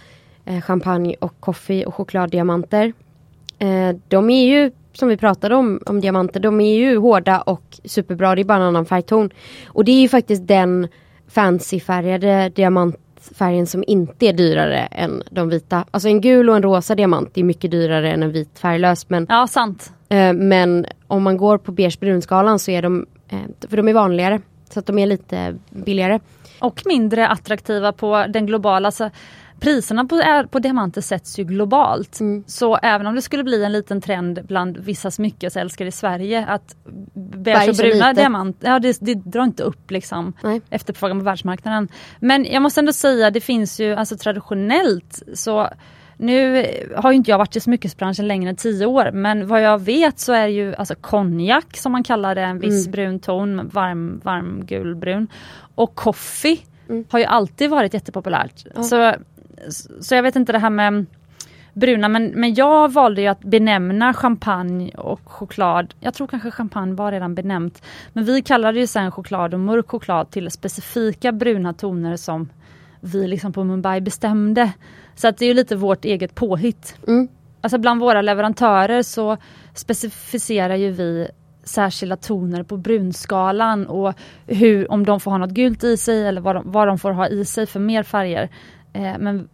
eh, 0.45 0.61
champagne 0.61 1.15
och 1.21 1.33
kaffe 1.41 1.85
och 1.85 1.95
chokladdiamanter. 1.95 2.93
Eh, 3.59 3.95
de 4.07 4.29
är 4.29 4.45
ju 4.45 4.71
som 4.93 5.09
vi 5.09 5.17
pratade 5.17 5.55
om, 5.55 5.81
om 5.85 6.01
diamanter, 6.01 6.39
de 6.39 6.61
är 6.61 6.75
ju 6.75 6.97
hårda 6.97 7.41
och 7.41 7.79
superbra, 7.83 8.35
det 8.35 8.41
är 8.41 8.45
bara 8.45 8.57
en 8.57 8.63
annan 8.63 8.85
färgton. 8.85 9.29
Och 9.67 9.85
det 9.85 9.91
är 9.91 10.01
ju 10.01 10.09
faktiskt 10.09 10.47
den 10.47 10.87
fancyfärgade 11.27 12.49
diamantfärgen 12.55 13.67
som 13.67 13.83
inte 13.87 14.25
är 14.25 14.33
dyrare 14.33 14.77
än 14.79 15.23
de 15.31 15.49
vita. 15.49 15.85
Alltså 15.91 16.09
en 16.09 16.21
gul 16.21 16.49
och 16.49 16.55
en 16.55 16.63
rosa 16.63 16.95
diamant 16.95 17.37
är 17.37 17.43
mycket 17.43 17.71
dyrare 17.71 18.11
än 18.11 18.23
en 18.23 18.31
vit 18.31 18.59
färglös 18.59 19.09
men 19.09 19.25
Ja, 19.29 19.47
sant. 19.47 19.93
Eh, 20.09 20.33
Men 20.33 20.85
om 21.07 21.23
man 21.23 21.37
går 21.37 21.57
på 21.57 21.71
beige 21.71 21.99
brunskalan 21.99 22.59
så 22.59 22.71
är 22.71 22.81
de, 22.81 23.05
eh, 23.29 23.67
för 23.69 23.77
de 23.77 23.87
är 23.87 23.93
vanligare. 23.93 24.41
Så 24.69 24.79
att 24.79 24.85
de 24.85 24.99
är 24.99 25.07
lite 25.07 25.55
billigare. 25.69 26.19
Och 26.59 26.81
mindre 26.85 27.27
attraktiva 27.27 27.91
på 27.91 28.25
den 28.29 28.45
globala, 28.45 28.87
alltså, 28.87 29.09
priserna 29.59 30.05
på, 30.05 30.15
är- 30.15 30.43
på 30.43 30.59
diamanter 30.59 31.01
sätts 31.01 31.39
ju 31.39 31.43
globalt. 31.43 32.19
Mm. 32.19 32.43
Så 32.47 32.75
även 32.77 33.07
om 33.07 33.15
det 33.15 33.21
skulle 33.21 33.43
bli 33.43 33.63
en 33.63 33.71
liten 33.71 34.01
trend 34.01 34.39
bland 34.47 34.77
vissa 34.77 35.11
smyckesälskare 35.11 35.87
i 35.87 35.91
Sverige 35.91 36.45
att 36.45 36.75
beige 37.13 37.69
och 37.69 37.75
bruna 37.75 38.13
diamanter, 38.13 38.67
ja 38.69 38.79
det, 38.79 38.97
det 39.01 39.13
drar 39.13 39.43
inte 39.43 39.63
upp 39.63 39.91
liksom 39.91 40.33
Nej. 40.43 40.61
efterfrågan 40.69 41.19
på 41.19 41.23
världsmarknaden. 41.25 41.87
Men 42.19 42.45
jag 42.45 42.61
måste 42.61 42.79
ändå 42.81 42.93
säga, 42.93 43.31
det 43.31 43.41
finns 43.41 43.79
ju 43.79 43.93
alltså 43.95 44.17
traditionellt 44.17 45.23
så 45.33 45.69
nu 46.17 46.65
har 46.95 47.11
ju 47.11 47.17
inte 47.17 47.31
jag 47.31 47.37
varit 47.37 47.55
i 47.55 47.59
smyckesbranschen 47.59 48.27
längre 48.27 48.49
än 48.49 48.55
tio 48.55 48.85
år 48.85 49.11
men 49.13 49.47
vad 49.47 49.61
jag 49.61 49.81
vet 49.81 50.19
så 50.19 50.33
är 50.33 50.47
ju 50.47 50.75
alltså 50.75 50.95
konjak 50.95 51.77
som 51.77 51.91
man 51.91 52.03
kallar 52.03 52.35
det, 52.35 52.41
en 52.41 52.59
viss 52.59 52.85
Mm. 52.87 52.91
brun 52.91 53.19
ton, 53.19 53.67
varm, 53.73 54.21
varm 54.23 54.65
gulbrun. 54.65 55.27
Och 55.75 55.95
coffee 55.95 56.59
Mm. 56.89 57.05
har 57.09 57.19
ju 57.19 57.25
alltid 57.25 57.69
varit 57.69 57.93
jättepopulärt. 57.93 58.65
Ja. 58.75 58.83
Så, 58.83 59.13
så 60.01 60.15
jag 60.15 60.23
vet 60.23 60.35
inte 60.35 60.51
det 60.51 60.59
här 60.59 60.69
med 60.69 61.05
bruna 61.73 62.07
men, 62.07 62.27
men 62.27 62.53
jag 62.53 62.93
valde 62.93 63.21
ju 63.21 63.27
att 63.27 63.41
benämna 63.41 64.13
champagne 64.13 64.91
och 64.97 65.21
choklad. 65.25 65.93
Jag 65.99 66.13
tror 66.13 66.27
kanske 66.27 66.51
champagne 66.51 66.95
var 66.95 67.11
redan 67.11 67.35
benämnt. 67.35 67.83
Men 68.13 68.25
vi 68.25 68.41
kallade 68.41 68.79
ju 68.79 68.87
sen 68.87 69.11
choklad 69.11 69.53
och 69.53 69.59
mörk 69.59 69.89
choklad 69.89 70.31
till 70.31 70.51
specifika 70.51 71.31
bruna 71.31 71.73
toner 71.73 72.15
som 72.15 72.49
vi 73.01 73.27
liksom 73.27 73.53
på 73.53 73.63
Mumbai 73.63 74.01
bestämde. 74.01 74.71
Så 75.15 75.27
att 75.27 75.37
det 75.37 75.45
är 75.45 75.47
ju 75.47 75.53
lite 75.53 75.75
vårt 75.75 76.05
eget 76.05 76.35
påhitt. 76.35 76.95
Mm. 77.07 77.27
Alltså 77.61 77.77
bland 77.77 77.99
våra 77.99 78.21
leverantörer 78.21 79.03
så 79.03 79.37
specificerar 79.73 80.75
ju 80.75 80.91
vi 80.91 81.27
särskilda 81.63 82.15
toner 82.15 82.63
på 82.63 82.77
brunskalan 82.77 83.87
och 83.87 84.13
hur, 84.47 84.91
om 84.91 85.05
de 85.05 85.19
får 85.19 85.31
ha 85.31 85.37
något 85.37 85.49
gult 85.49 85.83
i 85.83 85.97
sig 85.97 86.27
eller 86.27 86.41
vad 86.41 86.55
de, 86.55 86.71
vad 86.71 86.87
de 86.87 86.99
får 86.99 87.11
ha 87.11 87.27
i 87.27 87.45
sig 87.45 87.65
för 87.65 87.79
mer 87.79 88.03
färger. 88.03 88.49
Eh, 88.93 89.17
men, 89.19 89.49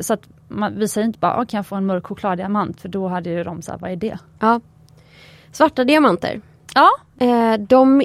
så 0.00 0.12
att 0.14 0.28
man, 0.48 0.78
vi 0.78 0.88
säger 0.88 1.06
inte 1.06 1.18
bara, 1.18 1.32
"Ah, 1.36 1.44
kan 1.44 1.58
jag 1.58 1.66
få 1.66 1.76
en 1.76 1.86
mörk 1.86 2.06
chokladdiamant? 2.06 2.80
För 2.80 2.88
då 2.88 3.08
hade 3.08 3.30
ju 3.30 3.44
de 3.44 3.62
sagt, 3.62 3.80
vad 3.82 3.90
är 3.90 3.96
det? 3.96 4.18
Ja. 4.40 4.60
Svarta 5.52 5.84
diamanter. 5.84 6.40
Ja, 6.74 6.88
Eh, 7.20 7.54
de, 7.60 8.02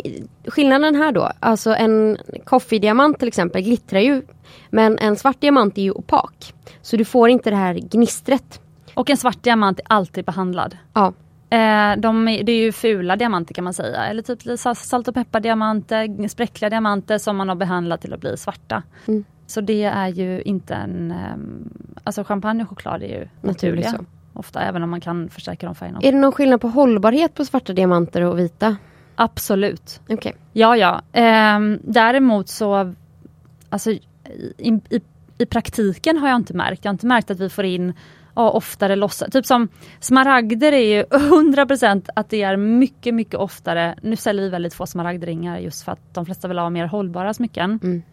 skillnaden 0.47 0.95
här 0.95 1.11
då, 1.11 1.31
alltså 1.39 1.75
en 1.75 2.17
coffee-diamant 2.45 3.19
till 3.19 3.27
exempel 3.27 3.61
glittrar 3.61 3.99
ju. 3.99 4.21
Men 4.69 4.97
en 4.97 5.15
svart 5.15 5.41
diamant 5.41 5.77
är 5.77 5.81
ju 5.81 5.91
opak. 5.91 6.53
Så 6.81 6.97
du 6.97 7.05
får 7.05 7.29
inte 7.29 7.49
det 7.49 7.55
här 7.55 7.73
gnistret. 7.73 8.59
och 8.93 9.09
en 9.09 9.17
svart 9.17 9.43
diamant 9.43 9.79
är 9.79 9.85
alltid 9.89 10.25
behandlad. 10.25 10.77
Ja, 10.93 11.13
Eh, 11.49 11.97
de, 11.97 12.27
är- 12.27 12.43
det 12.43 12.51
är 12.51 12.57
ju 12.57 12.71
fula 12.71 13.15
diamanter 13.15 13.53
kan 13.53 13.63
man 13.63 13.73
säga. 13.73 14.05
Eller 14.05 14.21
typ 14.21 14.59
salt 14.77 15.07
och 15.07 15.13
peppardiamanter, 15.13 16.27
spräckliga 16.27 16.69
diamanter 16.69 17.17
som 17.17 17.37
man 17.37 17.49
har 17.49 17.55
behandlat 17.55 18.01
till 18.01 18.13
att 18.13 18.19
bli 18.19 18.37
svarta. 18.37 18.83
Mm. 19.07 19.23
Så 19.47 19.61
det 19.61 19.83
är 19.83 20.07
ju 20.07 20.41
inte 20.41 20.75
en... 20.75 21.11
ehm, 21.11 21.69
alltså 22.03 22.23
champagne 22.23 22.63
och 22.63 22.69
choklad 22.69 23.03
är 23.03 23.07
ju 23.07 23.27
naturliga. 23.41 23.89
så. 23.89 24.05
Ofta, 24.33 24.61
även 24.61 24.83
om 24.83 24.89
man 24.89 25.01
kan 25.01 25.29
förstärka 25.29 25.65
de 25.65 25.75
färgerna. 25.75 25.99
Är 26.03 26.11
det 26.11 26.17
någon 26.17 26.31
skillnad 26.31 26.61
på 26.61 26.67
hållbarhet 26.67 27.33
på 27.33 27.45
svarta 27.45 27.73
diamanter 27.73 28.21
och 28.21 28.39
vita? 28.39 28.75
Absolut. 29.15 30.01
Okej. 30.09 30.35
Ja, 30.53 30.77
ja. 30.77 31.01
Ehm, 31.13 31.79
däremot 31.83 32.49
så... 32.49 32.93
Alltså, 33.69 33.91
i, 33.91 34.01
i, 34.89 35.01
I 35.37 35.45
praktiken 35.45 36.17
har 36.17 36.29
jag 36.29 36.35
inte 36.35 36.53
märkt. 36.53 36.85
Jag 36.85 36.89
har 36.89 36.93
inte 36.93 37.05
märkt 37.05 37.31
att 37.31 37.39
vi 37.39 37.49
får 37.49 37.65
in 37.65 37.93
ja, 38.35 38.49
oftare 38.49 38.95
lossa. 38.95 39.29
Typ 39.29 39.45
som 39.45 39.67
smaragder 39.99 40.71
är 40.71 40.95
ju 40.97 41.03
100% 41.03 42.09
att 42.15 42.29
det 42.29 42.41
är 42.41 42.57
mycket, 42.57 43.13
mycket 43.13 43.35
oftare. 43.35 43.95
Nu 44.01 44.15
säljer 44.15 44.43
vi 44.43 44.49
väldigt 44.49 44.73
få 44.73 44.85
smaragdringar 44.85 45.57
just 45.57 45.83
för 45.83 45.91
att 45.91 46.13
de 46.13 46.25
flesta 46.25 46.47
vill 46.47 46.59
ha 46.59 46.69
mer 46.69 46.85
hållbara 46.85 47.33
smycken. 47.33 47.79
Mm. 47.83 48.03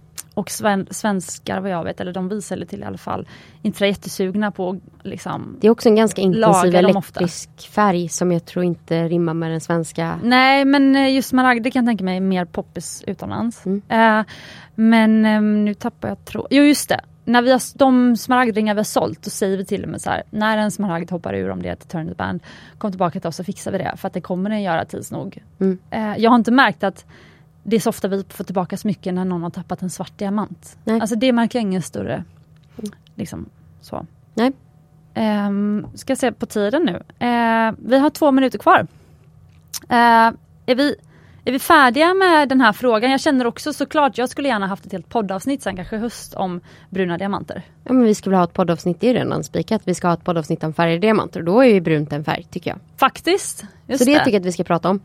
Och 0.41 0.51
sven, 0.51 0.87
svenskar 0.91 1.61
vad 1.61 1.71
jag 1.71 1.85
vet, 1.85 2.01
eller 2.01 2.13
de 2.13 2.29
vi 2.29 2.43
säljer 2.43 2.67
till 2.67 2.81
i 2.81 2.85
alla 2.85 2.99
fall, 2.99 3.29
inte 3.63 3.85
är 3.85 3.89
jättesugna 3.89 4.51
på 4.51 4.81
liksom 5.03 5.57
Det 5.61 5.67
är 5.67 5.71
också 5.71 5.89
en 5.89 5.97
ganska 5.97 6.23
intensiv 6.23 6.75
elektrisk 6.75 7.51
färg 7.71 8.09
som 8.09 8.33
jag 8.33 8.45
tror 8.45 8.65
inte 8.65 9.09
rimmar 9.09 9.35
med 9.35 9.51
den 9.51 9.61
svenska. 9.61 10.21
Nej 10.23 10.65
men 10.65 10.97
eh, 10.97 11.15
just 11.15 11.29
smaragder 11.29 11.71
kan 11.71 11.85
jag 11.85 11.91
tänka 11.91 12.05
mig 12.05 12.17
är 12.17 12.21
mer 12.21 12.45
poppis 12.45 13.05
utomlands. 13.07 13.67
Mm. 13.67 13.83
Eh, 13.89 14.27
men 14.75 15.25
eh, 15.25 15.43
nu 15.43 15.75
tappar 15.75 16.09
jag 16.09 16.25
tråd. 16.25 16.47
Jo 16.51 16.65
just 16.65 16.89
det. 16.89 17.01
När 17.25 17.43
vi 17.43 17.53
har, 17.53 17.79
de 17.79 18.17
smaragdringar 18.17 18.75
vi 18.75 18.79
har 18.79 18.85
sålt, 18.85 19.23
då 19.23 19.31
säger 19.31 19.57
vi 19.57 19.65
till 19.65 19.83
och 19.85 19.89
med 19.89 20.01
så 20.01 20.11
här, 20.11 20.23
när 20.31 20.59
en 20.59 20.71
smaragd 20.71 21.11
hoppar 21.11 21.35
ur 21.35 21.51
om 21.51 21.63
det 21.63 21.69
är 21.69 21.73
ett 21.73 21.89
turn 21.89 22.15
band, 22.19 22.43
kom 22.79 22.91
tillbaka 22.91 23.21
till 23.21 23.29
oss 23.29 23.37
så 23.37 23.45
fixar 23.45 23.73
vi 23.73 23.79
det. 23.79 23.95
För 23.97 24.07
att 24.07 24.15
det 24.15 24.21
kommer 24.21 24.51
den 24.51 24.63
göra 24.63 24.85
tids 24.85 25.11
nog. 25.11 25.43
Mm. 25.61 25.79
Eh, 25.91 26.23
jag 26.23 26.31
har 26.31 26.37
inte 26.37 26.51
märkt 26.53 26.85
att 26.85 27.07
det 27.71 27.77
är 27.77 27.81
så 27.81 27.91
ofta 27.91 28.09
vi 28.09 28.25
får 28.29 28.45
tillbaka 28.45 28.77
smycken 28.77 29.15
när 29.15 29.25
någon 29.25 29.43
har 29.43 29.51
tappat 29.51 29.83
en 29.83 29.91
svart 29.91 30.19
diamant. 30.19 30.79
Nej. 30.85 31.01
Alltså 31.01 31.17
det 31.17 31.33
märker 31.33 31.59
jag 31.59 31.63
ingen 31.63 31.83
större, 31.83 32.25
liksom 33.15 33.49
så. 33.81 34.07
Nej. 34.35 34.53
Um, 35.47 35.87
ska 35.95 36.17
se 36.17 36.33
på 36.33 36.47
tiden 36.47 36.83
nu. 36.83 37.27
Eh, 37.27 37.73
vi 37.79 37.99
har 37.99 38.11
två 38.11 38.31
minuter 38.31 38.59
kvar. 38.59 38.87
Eh, 39.89 40.33
är, 40.67 40.75
vi, 40.75 40.97
är 41.45 41.53
vi 41.53 41.59
färdiga 41.59 42.15
med 42.15 42.49
den 42.49 42.61
här 42.61 42.73
frågan? 42.73 43.11
Jag 43.11 43.21
känner 43.21 43.47
också 43.47 43.73
såklart, 43.73 44.19
jag 44.19 44.29
skulle 44.29 44.49
gärna 44.49 44.67
haft 44.67 44.87
ett 44.87 44.93
helt 44.93 45.09
poddavsnitt 45.09 45.63
sen 45.63 45.77
kanske 45.77 45.97
höst 45.97 46.35
om 46.35 46.61
bruna 46.91 47.19
diamanter. 47.19 47.63
Ja, 47.85 47.93
men 47.93 48.05
vi 48.05 48.15
skulle 48.15 48.37
ha 48.37 48.45
ett 48.45 48.53
poddavsnitt, 48.53 49.01
det 49.01 49.09
är 49.09 49.15
redan 49.15 49.45
spikat. 49.45 49.83
Vi 49.85 49.95
ska 49.95 50.09
ha 50.09 50.15
ett 50.15 50.25
poddavsnitt 50.25 50.65
om 50.65 50.75
färgade 50.75 50.99
diamanter 50.99 51.41
och 51.41 51.47
då 51.47 51.61
är 51.61 51.75
ju 51.75 51.81
brunt 51.81 52.13
en 52.13 52.25
färg 52.25 52.47
tycker 52.51 52.71
jag. 52.71 52.79
Faktiskt. 52.97 53.65
Just 53.87 53.99
Så 53.99 54.11
det, 54.11 54.19
det. 54.19 54.25
tycker 54.25 54.33
jag 54.33 54.41
att 54.41 54.47
vi 54.47 54.53
ska 54.53 54.65
prata 54.65 54.91
om. 54.91 55.01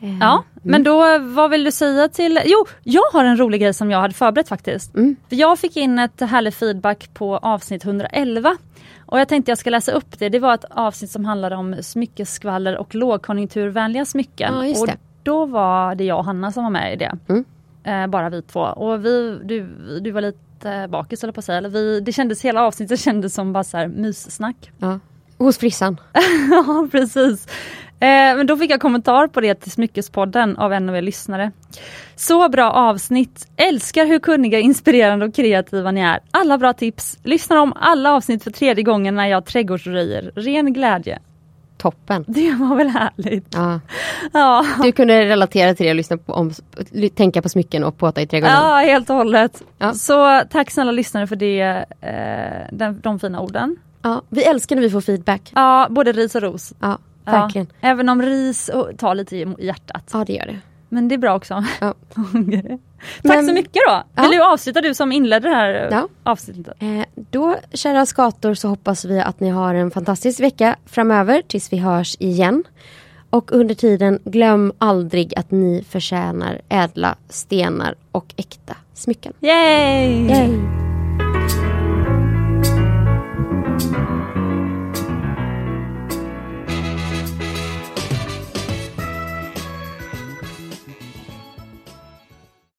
Eh, 0.00 0.18
Ja, 0.20 0.44
men 0.62 0.82
då 0.82 1.18
vad 1.18 1.50
vill 1.50 1.64
du 1.64 1.72
säga 1.72 2.08
till... 2.08 2.40
Jo, 2.44 2.66
jag 2.82 3.02
har 3.12 3.24
en 3.24 3.36
rolig 3.36 3.60
grej 3.60 3.74
som 3.74 3.90
jag 3.90 4.00
hade 4.00 4.14
förberett 4.14 4.48
faktiskt. 4.48 4.94
Mm. 4.94 5.16
Jag 5.28 5.58
fick 5.58 5.76
in 5.76 5.98
ett 5.98 6.20
härligt 6.20 6.54
feedback 6.54 7.10
på 7.14 7.36
avsnitt 7.36 7.84
111. 7.84 8.56
Och 9.06 9.20
jag 9.20 9.28
tänkte 9.28 9.50
jag 9.50 9.58
ska 9.58 9.70
läsa 9.70 9.92
upp 9.92 10.18
det. 10.18 10.28
Det 10.28 10.38
var 10.38 10.54
ett 10.54 10.64
avsnitt 10.70 11.10
som 11.10 11.24
handlade 11.24 11.56
om 11.56 11.76
smyckesskvaller 11.82 12.76
och 12.76 12.94
lågkonjunkturvänliga 12.94 14.04
smycken. 14.04 14.54
Ja, 14.54 14.82
och 14.82 14.88
då 15.22 15.46
var 15.46 15.94
det 15.94 16.04
jag 16.04 16.18
och 16.18 16.24
Hanna 16.24 16.52
som 16.52 16.62
var 16.64 16.70
med 16.70 16.92
i 16.92 16.96
det. 16.96 17.18
Mm. 17.28 17.44
Eh, 17.84 18.06
bara 18.06 18.28
vi 18.30 18.42
två. 18.42 18.60
Och 18.60 19.04
vi, 19.04 19.38
du, 19.44 19.68
du 20.00 20.10
var 20.10 20.20
lite 20.20 20.88
bakis 20.88 21.22
eller 21.22 21.32
på 21.32 21.38
att 21.38 21.44
säga. 21.44 21.58
Eller 21.58 21.68
vi, 21.68 22.00
det 22.00 22.12
kändes, 22.12 22.42
hela 22.44 22.62
avsnittet 22.62 23.00
kändes 23.00 23.34
som 23.34 23.52
bara 23.52 23.64
så 23.64 23.76
här 23.76 23.88
myssnack. 23.88 24.70
Ja. 24.78 24.98
Hos 25.38 25.58
frissan. 25.58 25.96
Ja, 26.50 26.88
precis. 26.90 27.46
Eh, 28.00 28.36
men 28.36 28.46
då 28.46 28.56
fick 28.56 28.70
jag 28.70 28.80
kommentar 28.80 29.26
på 29.26 29.40
det 29.40 29.54
till 29.54 29.70
Smyckespodden 29.72 30.56
av 30.56 30.72
en 30.72 30.88
av 30.88 30.96
er 30.96 31.02
lyssnare. 31.02 31.50
Så 32.16 32.48
bra 32.48 32.70
avsnitt! 32.70 33.48
Älskar 33.56 34.06
hur 34.06 34.18
kunniga, 34.18 34.58
inspirerande 34.58 35.26
och 35.26 35.34
kreativa 35.34 35.90
ni 35.90 36.00
är. 36.00 36.20
Alla 36.30 36.58
bra 36.58 36.72
tips. 36.72 37.18
Lyssnar 37.24 37.56
om 37.56 37.72
alla 37.76 38.12
avsnitt 38.12 38.44
för 38.44 38.50
tredje 38.50 38.84
gången 38.84 39.14
när 39.14 39.26
jag 39.26 39.44
trädgårdsröjer. 39.44 40.32
Ren 40.34 40.72
glädje. 40.72 41.18
Toppen. 41.78 42.24
Det 42.28 42.52
var 42.54 42.76
väl 42.76 42.88
härligt? 42.88 43.46
Ja. 43.54 43.80
Ja, 44.32 44.66
Du 44.82 44.92
kunde 44.92 45.24
relatera 45.24 45.74
till 45.74 45.86
det 45.86 45.90
och 45.90 45.96
lyssna 45.96 46.16
på, 46.18 46.32
om, 46.32 46.52
tänka 47.14 47.42
på 47.42 47.48
smycken 47.48 47.84
och 47.84 47.98
påta 47.98 48.20
i 48.22 48.26
trädgården. 48.26 48.56
ja 48.56 48.76
helt 48.76 49.10
och 49.10 49.16
hållet. 49.16 49.62
Ja. 49.78 49.92
Så 49.92 50.40
tack 50.50 50.70
snälla 50.70 50.92
lyssnare 50.92 51.26
för 51.26 51.36
det, 51.36 51.60
eh, 52.00 52.76
den, 52.76 53.00
de 53.00 53.18
fina 53.18 53.40
orden. 53.40 53.76
Ja, 54.02 54.22
vi 54.28 54.44
älskar 54.44 54.76
när 54.76 54.82
vi 54.82 54.90
får 54.90 55.00
feedback. 55.00 55.52
Ja, 55.54 55.86
både 55.90 56.12
ris 56.12 56.34
och 56.34 56.42
ros. 56.42 56.72
Ja, 56.80 56.86
Ja, 56.88 56.98
verkligen. 57.32 57.66
även 57.80 58.08
om 58.08 58.22
ris 58.22 58.68
och, 58.68 58.98
tar 58.98 59.14
lite 59.14 59.36
i 59.36 59.46
hjärtat. 59.58 60.10
Ja, 60.12 60.24
det 60.26 60.32
gör 60.32 60.46
det. 60.46 60.58
Men 60.88 61.08
det 61.08 61.14
är 61.14 61.18
bra 61.18 61.34
också. 61.36 61.64
Ja. 61.80 61.94
Tack 62.14 62.74
Men- 63.22 63.46
så 63.46 63.52
mycket 63.52 63.72
då! 63.88 64.02
Ja. 64.14 64.22
Vill 64.22 64.30
du 64.30 64.42
avsluta 64.42 64.80
du 64.80 64.94
som 64.94 65.12
inledde 65.12 65.48
det 65.48 65.54
här 65.54 65.88
Ja. 65.90 66.08
avsnittet? 66.22 66.74
Eh, 66.78 67.04
då, 67.14 67.56
kära 67.72 68.06
skator, 68.06 68.54
så 68.54 68.68
hoppas 68.68 69.04
vi 69.04 69.20
att 69.20 69.40
ni 69.40 69.48
har 69.50 69.74
en 69.74 69.90
fantastisk 69.90 70.40
vecka 70.40 70.76
framöver 70.86 71.42
tills 71.48 71.72
vi 71.72 71.76
hörs 71.76 72.16
igen. 72.20 72.64
Och 73.30 73.52
under 73.52 73.74
tiden, 73.74 74.18
glöm 74.24 74.72
aldrig 74.78 75.38
att 75.38 75.50
ni 75.50 75.84
förtjänar 75.88 76.60
ädla 76.68 77.14
stenar 77.28 77.94
och 78.12 78.34
äkta 78.36 78.74
smycken. 78.94 79.32
Yay! 79.40 80.26
Yay. 80.28 80.50